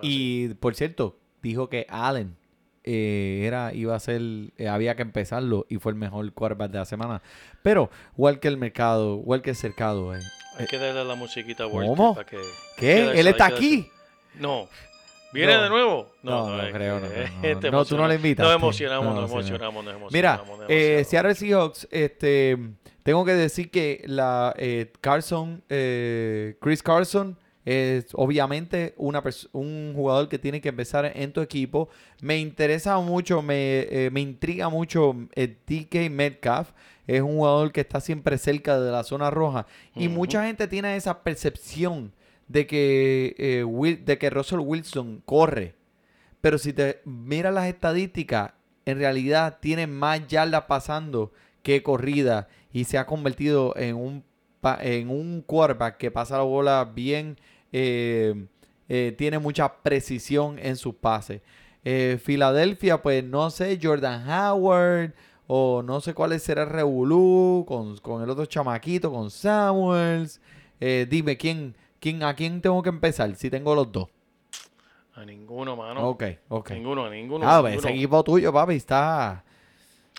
[0.02, 2.36] Y por cierto, dijo que Allen
[2.84, 4.22] eh, era, iba a ser,
[4.58, 7.22] eh, había que empezarlo y fue el mejor quarterback de la semana.
[7.64, 10.20] Pero Walker Mercado, Walker Cercado, eh,
[10.58, 12.16] Hay que darle la musiquita a ¿Cómo?
[12.16, 12.38] para que...
[12.78, 13.20] ¿qué?
[13.20, 13.88] ¿Él está que aquí?
[14.40, 14.68] No.
[15.34, 15.64] ¿Viene No.
[15.64, 16.12] de nuevo?
[16.24, 17.72] No, no es creo, que- no, no, no.
[17.72, 18.50] No, tú no le invitaste.
[18.50, 19.36] Nos emocionamos, No, nos no.
[19.38, 20.14] emocionamos, nos emocionamos.
[20.14, 21.08] Mira, nos eh, emocionamos.
[21.10, 22.58] Seattle Seahawks, este,
[23.04, 30.30] tengo que decir que la eh, Carson, eh, Chris Carson es obviamente una un jugador
[30.30, 31.90] que tiene que empezar en tu equipo.
[32.22, 36.72] Me interesa mucho, me, eh, me intriga mucho el DK Metcalf.
[37.08, 39.68] Es un jugador que está siempre cerca de la zona roja.
[39.96, 42.14] Y mucha gente tiene esa percepción
[42.48, 45.76] de que, eh, de que Russell Wilson corre.
[46.40, 48.52] Pero si te miras las estadísticas,
[48.86, 54.24] en realidad tiene más yardas pasando que corrida y se ha convertido en un,
[54.80, 57.38] en un quarterback que pasa la bola bien,
[57.72, 58.48] eh,
[58.90, 61.42] eh, tiene mucha precisión en sus pases.
[61.84, 65.14] Eh, Filadelfia, pues no sé, Jordan Howard
[65.48, 70.42] o no sé cuál será el Revolú con, con el otro chamaquito, con Samuels.
[70.80, 73.34] Eh, dime, ¿quién, quién, ¿a quién tengo que empezar?
[73.36, 74.08] Si tengo los dos.
[75.16, 76.10] A ninguno, mano.
[76.10, 76.72] Ok, ok.
[76.72, 77.50] Ninguno, a ninguno.
[77.50, 77.80] Ah, ninguno.
[77.80, 79.44] ese equipo tuyo, papi, está.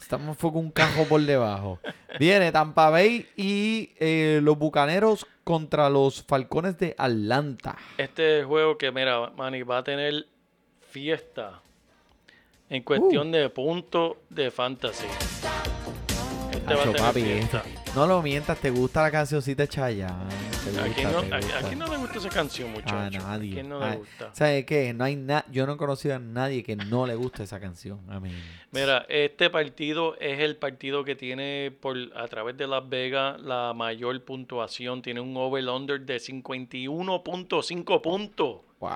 [0.09, 1.81] Estamos fue con un cajo por debajo.
[2.19, 7.77] Viene Tampa Bay y eh, los bucaneros contra los falcones de Atlanta.
[7.99, 10.27] Este juego que, mira, Manny, va a tener
[10.81, 11.61] fiesta
[12.71, 15.05] en cuestión de puntos de fantasy.
[16.53, 17.63] Este va a Nacho, tener papi, fiesta.
[17.95, 20.25] no lo mientas, ¿te gusta la cancioncita Chayanne?
[20.73, 21.75] ¿Te ¿A gusta, quién, no, te a- a gusta?
[21.75, 22.97] no le gusta esa canción, muchacho?
[22.97, 23.51] A nadie.
[23.51, 24.35] ¿A quién no Ah, le gusta?
[24.35, 24.93] ¿Sabes qué?
[24.95, 28.01] No hay na yo no he conocido a nadie que no le guste esa canción.
[28.11, 28.31] A mí.
[28.71, 33.73] Mira, este partido es el partido que tiene por a través de Las Vegas la
[33.75, 35.03] mayor puntuación.
[35.03, 38.61] Tiene un over-under de 51.5 puntos.
[38.81, 38.91] Wow.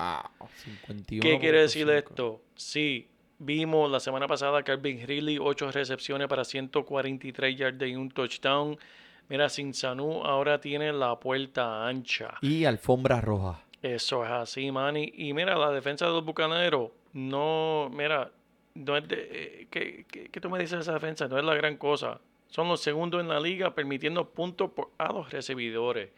[0.63, 1.21] 51.
[1.21, 2.41] ¿Qué quiere decir esto?
[2.55, 3.07] Sí,
[3.39, 8.77] vimos la semana pasada Calvin Ridley, 8 recepciones para 143 yardas y un touchdown.
[9.29, 12.35] Mira, Sinsanu ahora tiene la puerta ancha.
[12.41, 13.61] Y alfombra roja.
[13.81, 15.11] Eso es así, Manny.
[15.15, 18.31] Y mira, la defensa de los bucaneros, no, mira,
[18.75, 21.27] no es de, eh, ¿qué, qué, qué tú me dices de esa defensa?
[21.27, 22.19] No es la gran cosa.
[22.47, 26.11] Son los segundos en la liga permitiendo puntos por, a los recibidores.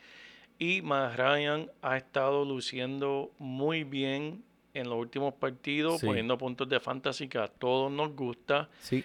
[0.59, 4.43] Y Matt Ryan ha estado luciendo muy bien
[4.73, 6.05] en los últimos partidos, Sí.
[6.05, 8.69] poniendo puntos de fantasy que a todos nos gusta.
[8.79, 9.03] Sí.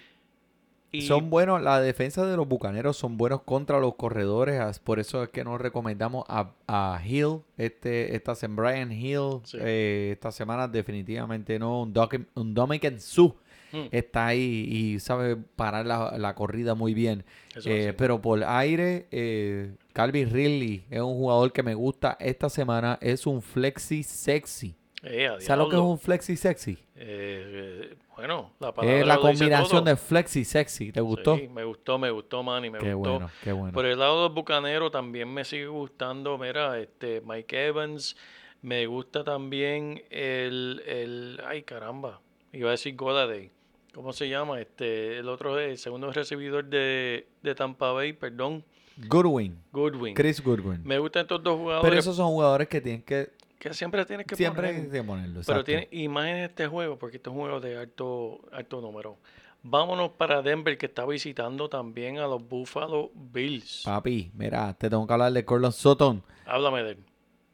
[0.93, 5.23] Y Son buenos, la defensa de los bucaneros son buenos contra los corredores, por eso
[5.23, 9.59] es que nos recomendamos a, a Hill, este, esta Brian Hill, Sí.
[9.61, 13.35] eh, esta semana definitivamente no, un, Doc, un Dominican Su
[13.73, 13.87] Hmm.
[13.93, 17.25] está ahí y sabe parar la, la corrida muy bien.
[17.65, 22.99] Eh, pero por aire, eh, Calvin Ridley es un jugador que me gusta esta semana,
[23.01, 24.75] es un flexi sexy.
[25.03, 26.73] Eh, ¿Sabes lo que es un flexi sexy?
[26.95, 29.91] Eh, eh, bueno, la palabra Es la lo dice combinación todo.
[29.91, 31.37] de flexi sexy, ¿te gustó?
[31.39, 33.11] Sí, me gustó, me gustó, Manny, me Qué gustó.
[33.13, 33.73] bueno, qué bueno.
[33.73, 38.15] Por el lado del bucanero también me sigue gustando, mira, este Mike Evans,
[38.61, 42.21] me gusta también el, el ay caramba,
[42.53, 43.51] iba a decir Godaday,
[43.95, 44.61] ¿cómo se llama?
[44.61, 48.63] Este, el otro, el segundo recibidor de, de Tampa Bay, perdón,
[49.09, 50.15] Goodwin, Goodwin.
[50.15, 50.83] Chris Goodwin.
[50.85, 53.31] Me gustan estos dos jugadores Pero esos son jugadores que tienen que
[53.61, 54.85] que siempre tienes que siempre poner.
[54.85, 55.41] hay que ponerlo.
[55.47, 55.65] Pero exacto.
[55.65, 59.19] tiene imagen en este juego, porque este es un juego de alto, alto número.
[59.63, 63.83] Vámonos para Denver, que está visitando también a los Buffalo Bills.
[63.85, 66.99] Papi, mira, te tengo que hablar de Corlon Sutton Háblame de él.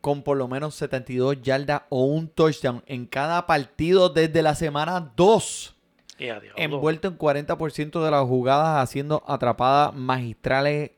[0.00, 5.12] con por lo menos 72 yardas o un touchdown en cada partido desde la semana
[5.16, 5.76] 2.
[6.18, 6.62] Y a diablo.
[6.62, 10.92] Envuelto en 40% de las jugadas, haciendo atrapadas magistrales,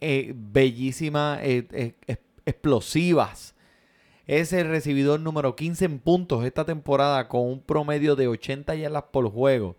[0.00, 3.54] eh, bellísimas, eh, eh, explosivas.
[4.28, 9.04] Es el recibidor número 15 en puntos esta temporada con un promedio de 80 yardas
[9.10, 9.74] por juego.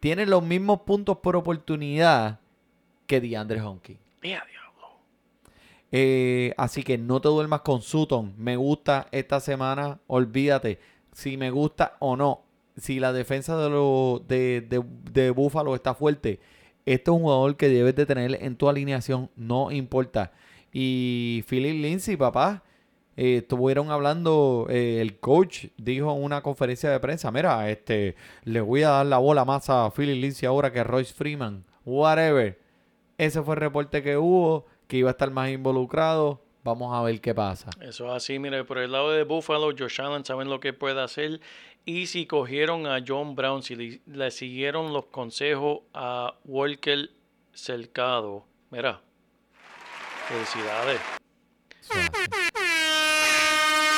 [0.00, 2.40] Tiene los mismos puntos por oportunidad
[3.06, 4.00] que DeAndre Hopkins.
[4.22, 4.96] Y a diablo.
[5.92, 8.32] Eh, así que no te duermas con Sutton.
[8.38, 10.00] Me gusta esta semana.
[10.06, 10.80] Olvídate
[11.12, 12.44] si me gusta o no.
[12.78, 13.68] Si la defensa de,
[14.26, 14.82] de,
[15.12, 16.40] de Buffalo está fuerte.
[16.86, 19.28] Este es un jugador que debes de tener en tu alineación.
[19.36, 20.32] No importa.
[20.72, 22.62] Y Philip Lindsay, papá.
[23.16, 28.60] Eh, estuvieron hablando, eh, el coach dijo en una conferencia de prensa, mira, este, le
[28.60, 31.64] voy a dar la bola más a Philip Lindsay ahora que Royce Freeman.
[31.84, 32.58] Whatever.
[33.18, 36.40] Ese fue el reporte que hubo, que iba a estar más involucrado.
[36.64, 37.70] Vamos a ver qué pasa.
[37.80, 41.00] Eso es así, mire, por el lado de Buffalo, Josh Allen saben lo que puede
[41.02, 41.40] hacer.
[41.84, 47.10] Y si cogieron a John Brown, si le, le siguieron los consejos a Walker
[47.52, 49.02] Cercado, mira,
[50.28, 51.00] felicidades.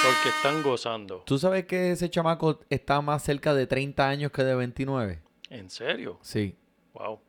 [0.04, 1.22] porque están gozando.
[1.26, 5.22] ¿Tú sabes que ese chamaco está más cerca de 30 años que de 29?
[5.50, 6.18] ¿En serio?
[6.22, 6.56] Sí.
[6.92, 7.20] Wow.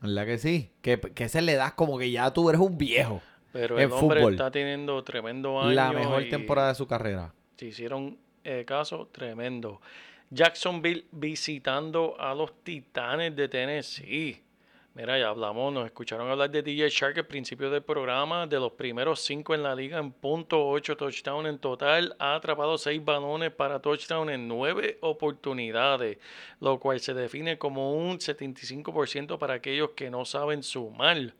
[0.00, 0.70] ¿Verdad que sí?
[0.82, 3.20] Que, que se le das como que ya tú eres un viejo.
[3.52, 4.34] Pero En el hombre fútbol.
[4.34, 5.70] está teniendo tremendo año.
[5.72, 7.34] La mejor y temporada de su carrera.
[7.56, 9.80] Se hicieron eh, caso tremendo.
[10.30, 14.42] Jacksonville visitando a los Titanes de Tennessee.
[14.96, 18.72] Mira, ya hablamos, nos escucharon hablar de DJ Shark al principio del programa, de los
[18.72, 23.50] primeros cinco en la liga en punto, ocho touchdowns en total, ha atrapado seis balones
[23.50, 26.16] para touchdown en nueve oportunidades,
[26.60, 31.18] lo cual se define como un 75% para aquellos que no saben sumar.
[31.18, 31.34] Oye,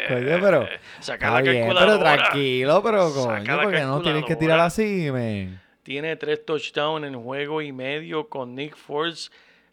[0.40, 0.66] pero.
[0.98, 5.60] Saca la bien, pero tranquilo, pero coño, porque no tienes que tirar así, men.
[5.84, 9.30] Tiene tres touchdowns en juego y medio con Nick Foles.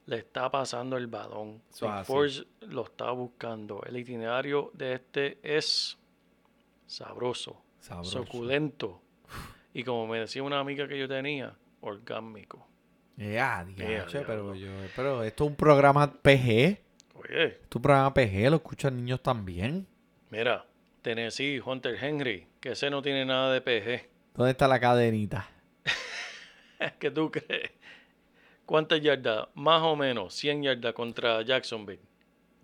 [0.07, 1.61] Le está pasando el balón.
[1.81, 2.05] Así.
[2.05, 3.81] Foles lo está buscando.
[3.85, 5.97] El itinerario de este es
[6.85, 8.23] sabroso, Sabroso.
[8.23, 9.01] suculento.
[9.73, 12.65] Y como me decía una amiga que yo tenía, orgánico.
[13.17, 14.81] Ya, Ya, diache, pero diablo.
[14.81, 16.79] yo, pero esto es un programa PG.
[17.15, 19.85] Oye, Esto es un programa PG, lo escuchan niños también.
[20.29, 20.65] mira,
[21.01, 24.09] Tennessee, Hunter Henry, que ese no tiene nada de PG.
[24.35, 25.49] ¿Dónde está la cadenita?
[26.99, 27.71] ¿Qué tú crees?
[28.67, 29.47] ¿Cuántas yardas?
[29.55, 32.01] Más o menos 100 yardas contra Jacksonville.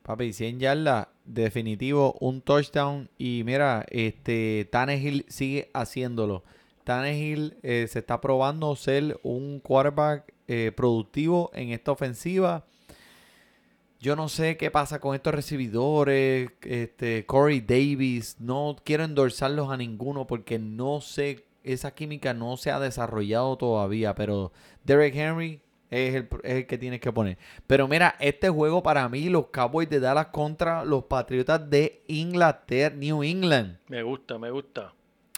[0.01, 3.09] Papi, 100 yardas, definitivo, un touchdown.
[3.17, 6.43] Y mira, este Tannehill sigue haciéndolo.
[6.83, 12.65] Tannehill eh, se está probando ser un quarterback eh, productivo en esta ofensiva.
[14.01, 18.35] Yo no sé qué pasa con estos recibidores, este Corey Davis.
[18.41, 24.13] No quiero endosarlos a ninguno porque no sé, esa química no se ha desarrollado todavía.
[24.15, 24.51] Pero
[24.83, 27.37] Derek Henry es el, es el que tienes que poner.
[27.67, 32.95] Pero mira, este juego para mí, los Cowboys de Dallas contra los Patriotas de Inglaterra,
[32.95, 33.77] New England.
[33.87, 34.93] Me gusta, me gusta.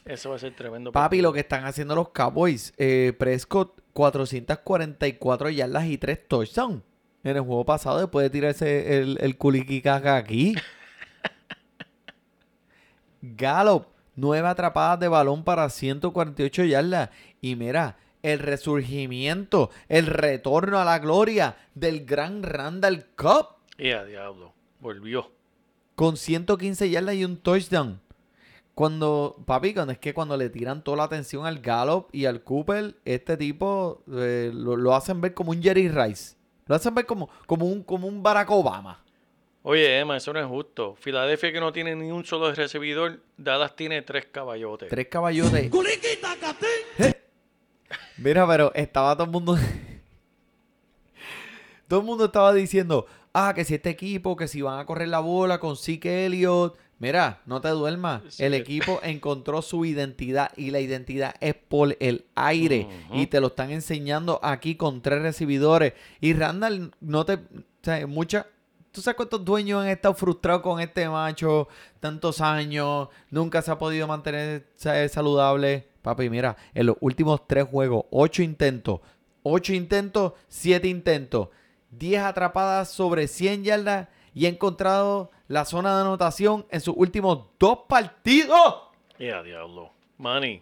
[0.05, 0.91] Eso va a ser tremendo.
[0.91, 6.83] Papi, lo que están haciendo los Cowboys, eh, Prescott 444 yardas y 3 touchdowns.
[7.23, 10.53] En el juego pasado, después de tirarse el, el culiquicaca aquí.
[13.21, 17.09] Gallup, 9 atrapadas de balón para 148 yardas.
[17.41, 17.97] Y mira,
[18.31, 23.47] el resurgimiento, el retorno a la gloria del gran Randall Cup
[23.77, 24.53] Y a diablo.
[24.79, 25.31] Volvió.
[25.95, 28.01] con 115 yardas y un touchdown.
[28.73, 32.43] Cuando, papi, cuando es que cuando le tiran toda la atención al Gallup y al
[32.43, 36.35] Cooper, este tipo eh, lo, lo hacen ver como un Jerry Rice.
[36.65, 39.01] Lo hacen ver como, como, un, como un Barack Obama.
[39.63, 40.95] Oye, Emma, eso no es justo.
[40.99, 44.89] Filadelfia que no tiene ni un solo recibidor, Dallas tiene tres caballotes.
[44.89, 45.71] Tres caballotes.
[46.99, 47.13] Eh.
[48.17, 49.57] Mira, pero estaba todo el mundo.
[51.87, 55.07] todo el mundo estaba diciendo, ah, que si este equipo, que si van a correr
[55.09, 56.77] la bola con Zeke Elliott.
[56.97, 58.21] Mira, no te duermas.
[58.29, 58.43] Sí.
[58.43, 62.87] El equipo encontró su identidad y la identidad es por el aire.
[63.11, 65.91] Y te lo están enseñando aquí con tres recibidores.
[66.21, 67.33] Y Randall, no te.
[67.33, 67.39] O
[67.83, 68.47] sea, mucha.
[68.93, 71.67] ¿Tú sabes cuántos dueños han estado frustrados con este macho
[71.99, 73.09] tantos años?
[73.29, 75.89] Nunca se ha podido mantener sa- saludable.
[76.05, 78.99] Papi, mira, en los últimos tres juegos, ocho intentos.
[79.41, 81.49] Ocho intentos, siete intentos.
[81.89, 87.47] 10 atrapadas sobre 100 yardas y ha encontrado la zona de anotación en sus últimos
[87.57, 88.83] dos partidos.
[89.17, 89.94] Ya, diablo.
[90.17, 90.61] Manny,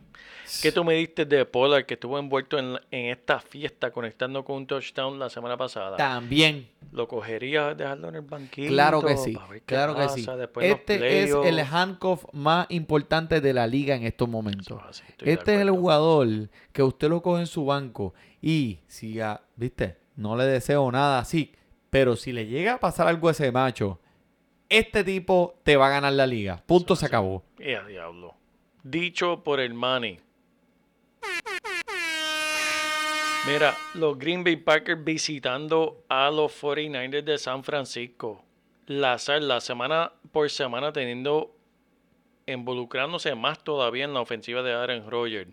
[0.61, 4.57] ¿qué tú me diste de Pollard que estuvo envuelto en, en esta fiesta conectando con
[4.57, 5.95] un touchdown la semana pasada?
[5.97, 8.69] También, ¿Lo cogerías dejarlo en el banquillo?
[8.69, 10.25] claro que sí, claro que sí.
[10.61, 14.79] Este es el handcuff más importante de la liga en estos momentos.
[14.79, 19.19] Es así, Este es el jugador que usted lo coge en su banco y si,
[19.19, 21.53] ah, viste, no le deseo nada así,
[21.89, 23.99] pero si le llega a pasar algo a ese macho,
[24.69, 26.63] este tipo te va a ganar la liga.
[26.65, 27.43] Punto, se acabó.
[27.59, 28.35] Ya, diablo.
[28.83, 30.19] Dicho por el Manny.
[33.47, 38.43] Mira, los Green Bay Packers visitando a los 49ers de San Francisco.
[38.87, 41.53] La, la semana por semana teniendo,
[42.45, 45.49] involucrándose más todavía en la ofensiva de Aaron Rodgers.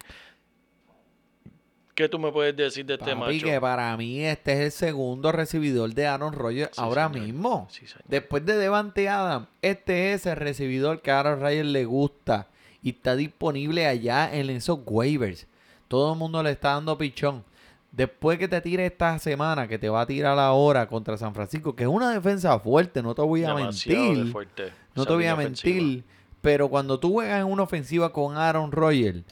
[1.94, 3.44] ¿Qué tú me puedes decir de este macho?
[3.44, 7.26] que para mí este es el segundo recibidor de Aaron Rodgers Sí, ahora señor.
[7.26, 7.68] mismo.
[7.70, 7.86] Sí.
[8.06, 12.46] Después de Devante Adams, este es el recibidor que a Aaron Rodgers le gusta
[12.82, 15.46] y está disponible allá en esos waivers.
[15.88, 17.44] Todo el mundo le está dando pichón.
[17.92, 21.74] Después que te tire esta semana, que te va a tirar ahora contra San Francisco,
[21.74, 24.32] que es una defensa fuerte, no te voy a Demasiado mentir.
[24.32, 25.74] fuerte No te voy a ofensiva.
[25.74, 26.04] mentir.
[26.40, 29.22] Pero cuando tú juegas en una ofensiva con Aaron Rodgers,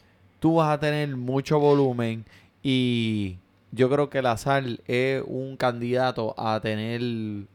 [0.40, 2.24] tú vas a tener mucho volumen.
[2.62, 3.36] Y
[3.70, 7.00] yo creo que Lazar es un candidato a tener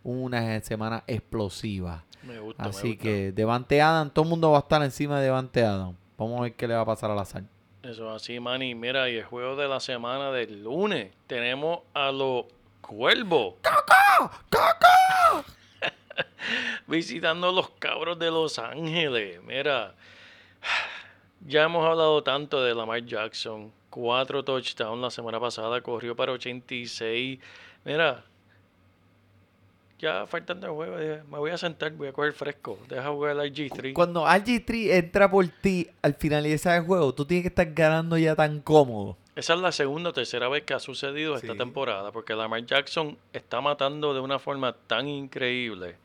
[0.04, 2.06] una semana explosiva.
[2.24, 3.04] Me gusta, me Así gusta.
[3.04, 5.96] que Devante Adam, todo el mundo va a estar encima de Devante Adam.
[6.18, 7.44] Vamos a ver qué le va a pasar a Lazar.
[7.84, 8.76] Eso es así, Manny.
[8.76, 12.46] Mira, y el juego de la semana del lunes tenemos a los
[12.82, 13.56] Cuervos.
[16.88, 19.42] Visitando a los cabros de Los Ángeles.
[19.44, 19.96] Mira,
[21.46, 23.72] ya hemos hablado tanto de Lamar Jackson.
[23.90, 27.40] Cuatro touchdowns la semana pasada, corrió para 86.
[27.86, 28.24] Mira,
[30.04, 32.78] ya faltando el juego, dije, me voy a sentar, voy a coger fresco.
[32.90, 33.94] Deja jugar el RG3.
[33.94, 38.36] Cuando RG3 entra por ti al finalizar el juego, tú tienes que estar ganando ya
[38.36, 39.18] tan cómodo.
[39.36, 41.58] Esa es la segunda o tercera vez que ha sucedido esta Sí.
[41.58, 45.96] temporada, porque Lamar Jackson está matando de una forma tan increíble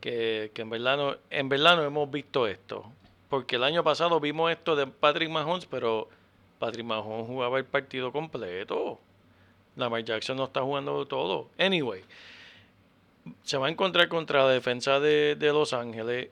[0.00, 2.90] que, que en, verdad no, en verdad no hemos visto esto.
[3.28, 6.08] Porque el año pasado vimos esto de Patrick Mahomes, pero
[6.58, 8.98] Patrick Mahomes jugaba el partido completo.
[9.76, 11.48] Lamar Jackson no está jugando todo.
[11.58, 12.02] Anyway,
[13.42, 16.28] se va a encontrar contra la defensa de, de Los Ángeles.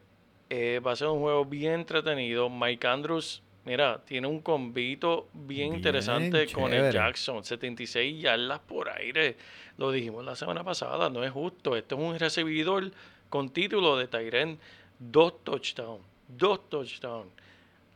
[0.51, 2.51] Eh, va a ser un juego bien entretenido.
[2.51, 6.93] Mike Andrews, mira, tiene un convito bien, Bien interesante con el.
[6.93, 7.45] Jackson.
[7.45, 9.37] 76 yardas por aire.
[9.79, 11.77] Lo dijimos la semana pasada, no es justo.
[11.77, 12.91] Este es un recibidor
[13.29, 14.59] con título de Tyren.
[14.99, 16.05] Dos touchdowns.
[16.29, 17.33] Dos touchdowns.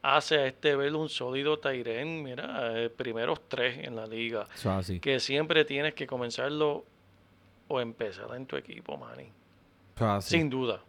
[0.02, 2.22] Hace a este ver un sólido Tyren.
[2.22, 4.46] Mira, eh, primeros tres en la liga.
[4.54, 5.00] Eso así.
[5.00, 6.84] Que siempre tienes que comenzarlo
[7.68, 9.30] o empezar en tu equipo, Manny.
[9.96, 10.36] Es así.
[10.38, 10.80] Sin duda.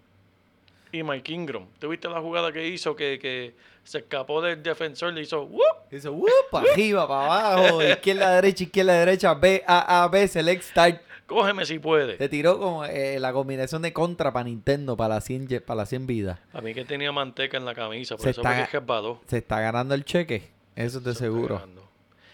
[0.91, 3.53] Y Mike Ingram, ¿tuviste la jugada que hizo que, que
[3.83, 5.13] se escapó del defensor?
[5.13, 5.61] Le hizo ¡wup!
[5.91, 6.27] Hizo ¡wup!
[6.49, 11.01] para arriba, para abajo, izquierda, derecha, izquierda, derecha, B, A, A, B, select, start.
[11.27, 12.15] Cógeme si puede.
[12.17, 15.77] Te tiró como eh, la combinación de contra para Nintendo, para las 100, ye- para
[15.81, 16.39] las 100 vidas.
[16.53, 19.21] A mí que tenía manteca en la camisa, por Se eso está- resbaló.
[19.27, 21.55] Se está ganando el cheque, eso es de Se está seguro.
[21.59, 21.87] ganando.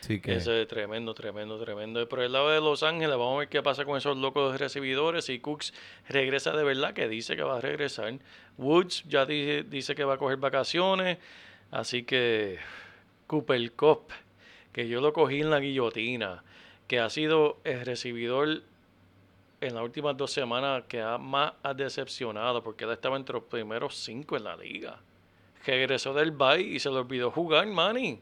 [0.08, 2.08] Que Ese es tremendo, tremendo, tremendo.
[2.08, 5.26] Por el lado de Los Ángeles, vamos a ver qué pasa con esos locos recibidores.
[5.26, 5.74] Si Cooks
[6.08, 8.14] regresa de verdad, que dice que va a regresar.
[8.58, 11.18] Woods ya dice, dice que va a coger vacaciones.
[11.72, 12.60] Así que
[13.26, 14.12] Cooper Cup,
[14.72, 16.44] que yo lo cogí en la guillotina,
[16.88, 18.62] que ha sido el recibidor
[19.62, 23.44] en las últimas dos semanas que ha más ha decepcionado, porque él estaba entre los
[23.46, 25.00] primeros cinco en la liga.
[25.66, 28.22] Regresó del bye y se le olvidó jugar, Manny.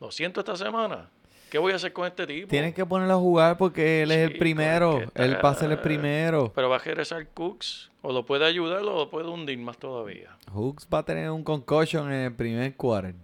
[0.00, 1.08] Lo siento esta semana.
[1.50, 2.48] ¿Qué voy a hacer con este tipo?
[2.48, 5.00] tienes que ponerlo a jugar porque él es el primero.
[5.16, 6.52] Él va a ser el primero.
[6.54, 7.90] Pero va a regresar Cooks.
[8.02, 10.36] O lo puede ayudar o lo puede hundir más todavía.
[10.52, 13.14] Hooks va a tener un concussion en el primer quarter.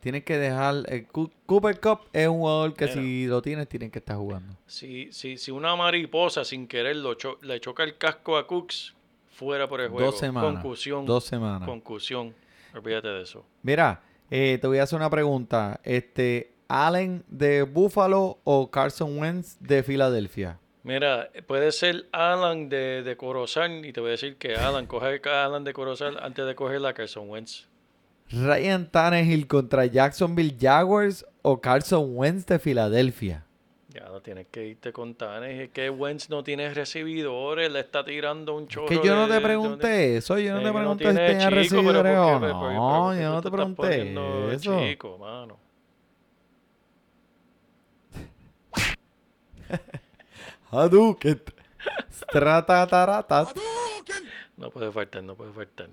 [0.00, 0.84] tienes que dejar.
[0.88, 2.94] el Cu- Cooper Cup es un jugador que Mira.
[3.00, 4.54] si lo tienes, tienes que estar jugando.
[4.66, 8.94] Si, si, si una mariposa sin querer lo cho- le choca el casco a Cooks,
[9.32, 10.10] fuera por el juego.
[10.10, 10.62] Dos semanas.
[10.62, 11.06] Concusión.
[11.06, 11.66] Dos semanas.
[11.68, 12.34] Concusión.
[12.74, 13.44] Olvídate de eso.
[13.62, 14.00] Mira,
[14.30, 15.80] eh, te voy a hacer una pregunta.
[15.84, 20.58] Este, ¿Allen de Buffalo o Carson Wentz de Filadelfia?
[20.82, 25.20] Mira, puede ser Alan de, de Corozal y te voy a decir que Alan, coge
[25.28, 27.68] a Alan de Corozal antes de coger la Carson Wentz.
[28.30, 33.44] ¿Ryan Tannehill contra Jacksonville Jaguars o Carson Wentz de Filadelfia?
[34.20, 35.58] No tienes que irte con Tanes.
[35.58, 38.86] Es que Wentz no tiene recibidores, le está tirando un chorro.
[38.86, 41.32] Que yo no de- te de- pregunté eso, yo no te que pregunté tiene si
[41.32, 42.40] tenía recibidores ¿por o?
[42.40, 44.14] Pero- no, ¿por qué yo no te pregunté
[44.52, 44.78] eso.
[44.78, 45.56] Chico, mano.
[50.70, 51.40] Hadouken.
[52.12, 53.56] Stratataratat.
[54.60, 55.88] No puede faltar, no puede faltar.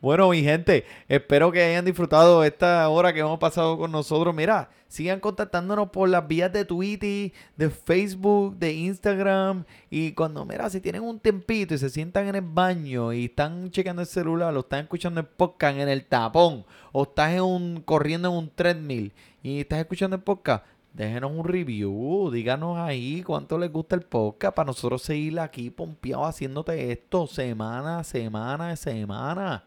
[0.00, 4.32] Bueno, mi gente, espero que hayan disfrutado esta hora que hemos pasado con nosotros.
[4.32, 9.64] Mira, sigan contactándonos por las vías de Twitter, de Facebook, de Instagram.
[9.90, 13.72] Y cuando, mira, si tienen un tempito y se sientan en el baño y están
[13.72, 17.80] checando el celular, o están escuchando el podcast en el tapón, o estás en un,
[17.80, 19.12] corriendo en un treadmill
[19.42, 24.54] y estás escuchando el podcast, déjenos un review, díganos ahí cuánto les gusta el podcast
[24.54, 29.64] para nosotros seguir aquí pompeados haciéndote esto semana a semana a semana.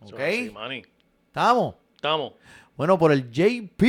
[0.00, 0.20] ¿Ok?
[1.28, 1.74] ¿Estamos?
[1.96, 2.32] Estamos.
[2.76, 3.82] Bueno, por el JP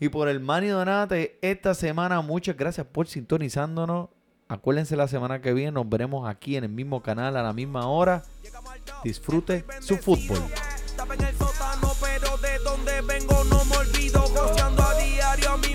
[0.00, 4.08] y por el Manny Donate, esta semana muchas gracias por sintonizándonos.
[4.48, 7.86] Acuérdense la semana que viene, nos veremos aquí en el mismo canal a la misma
[7.88, 8.22] hora.
[9.04, 10.38] Disfrute su fútbol.
[10.86, 13.37] Estaba en el sótano, pero de donde vengo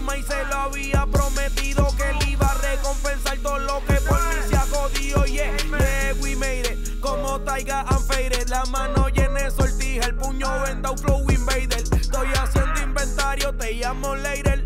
[0.03, 3.83] diario a mi maíz se lo había prometido que le iba a recompensar todo lo
[3.85, 5.25] que por mí se ha jodido.
[5.25, 6.99] Yeah, yeah, we made it.
[6.99, 8.49] Como Taiga and faded.
[8.49, 11.83] La mano llena de sortija, el puño vendado flow invader.
[11.91, 14.63] Estoy haciendo inventario, te llamo later.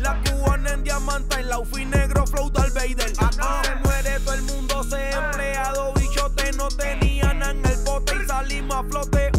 [0.00, 3.12] La cubana en diamante, el outfit negro flow Darth Vader.
[3.18, 8.14] Ah, Se muere todo el mundo, se empleado, bichote, no tenía nada en el bote
[8.22, 9.30] y salimos a flote.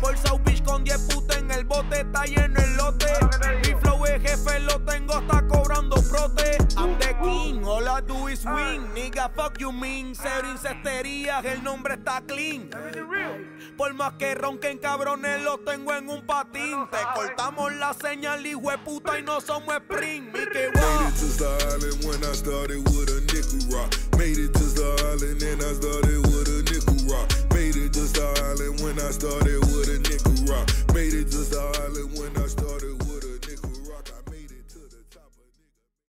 [0.00, 3.06] Por South Beach con 10 putas en el bote, está lleno el lote
[4.42, 6.58] jefe lo tengo, está cobrando prote.
[6.76, 8.88] I'm the king, all I do is win.
[8.94, 10.14] Nigga, fuck you mean.
[10.14, 12.70] Cero incesterías, el nombre está clean.
[13.76, 16.88] Por más que ronquen cabrones, lo tengo en un patín.
[16.90, 20.32] Te cortamos la señal, hijo de puta, y no somos sprint.
[20.32, 23.90] Mickey Made it to the island when I started with a nickel rock.
[24.18, 27.28] Made it to the island and I started with a nickel rock.
[27.54, 30.68] Made it to the island when I started with a nickel rock.
[30.94, 33.11] Made it to the island when I started with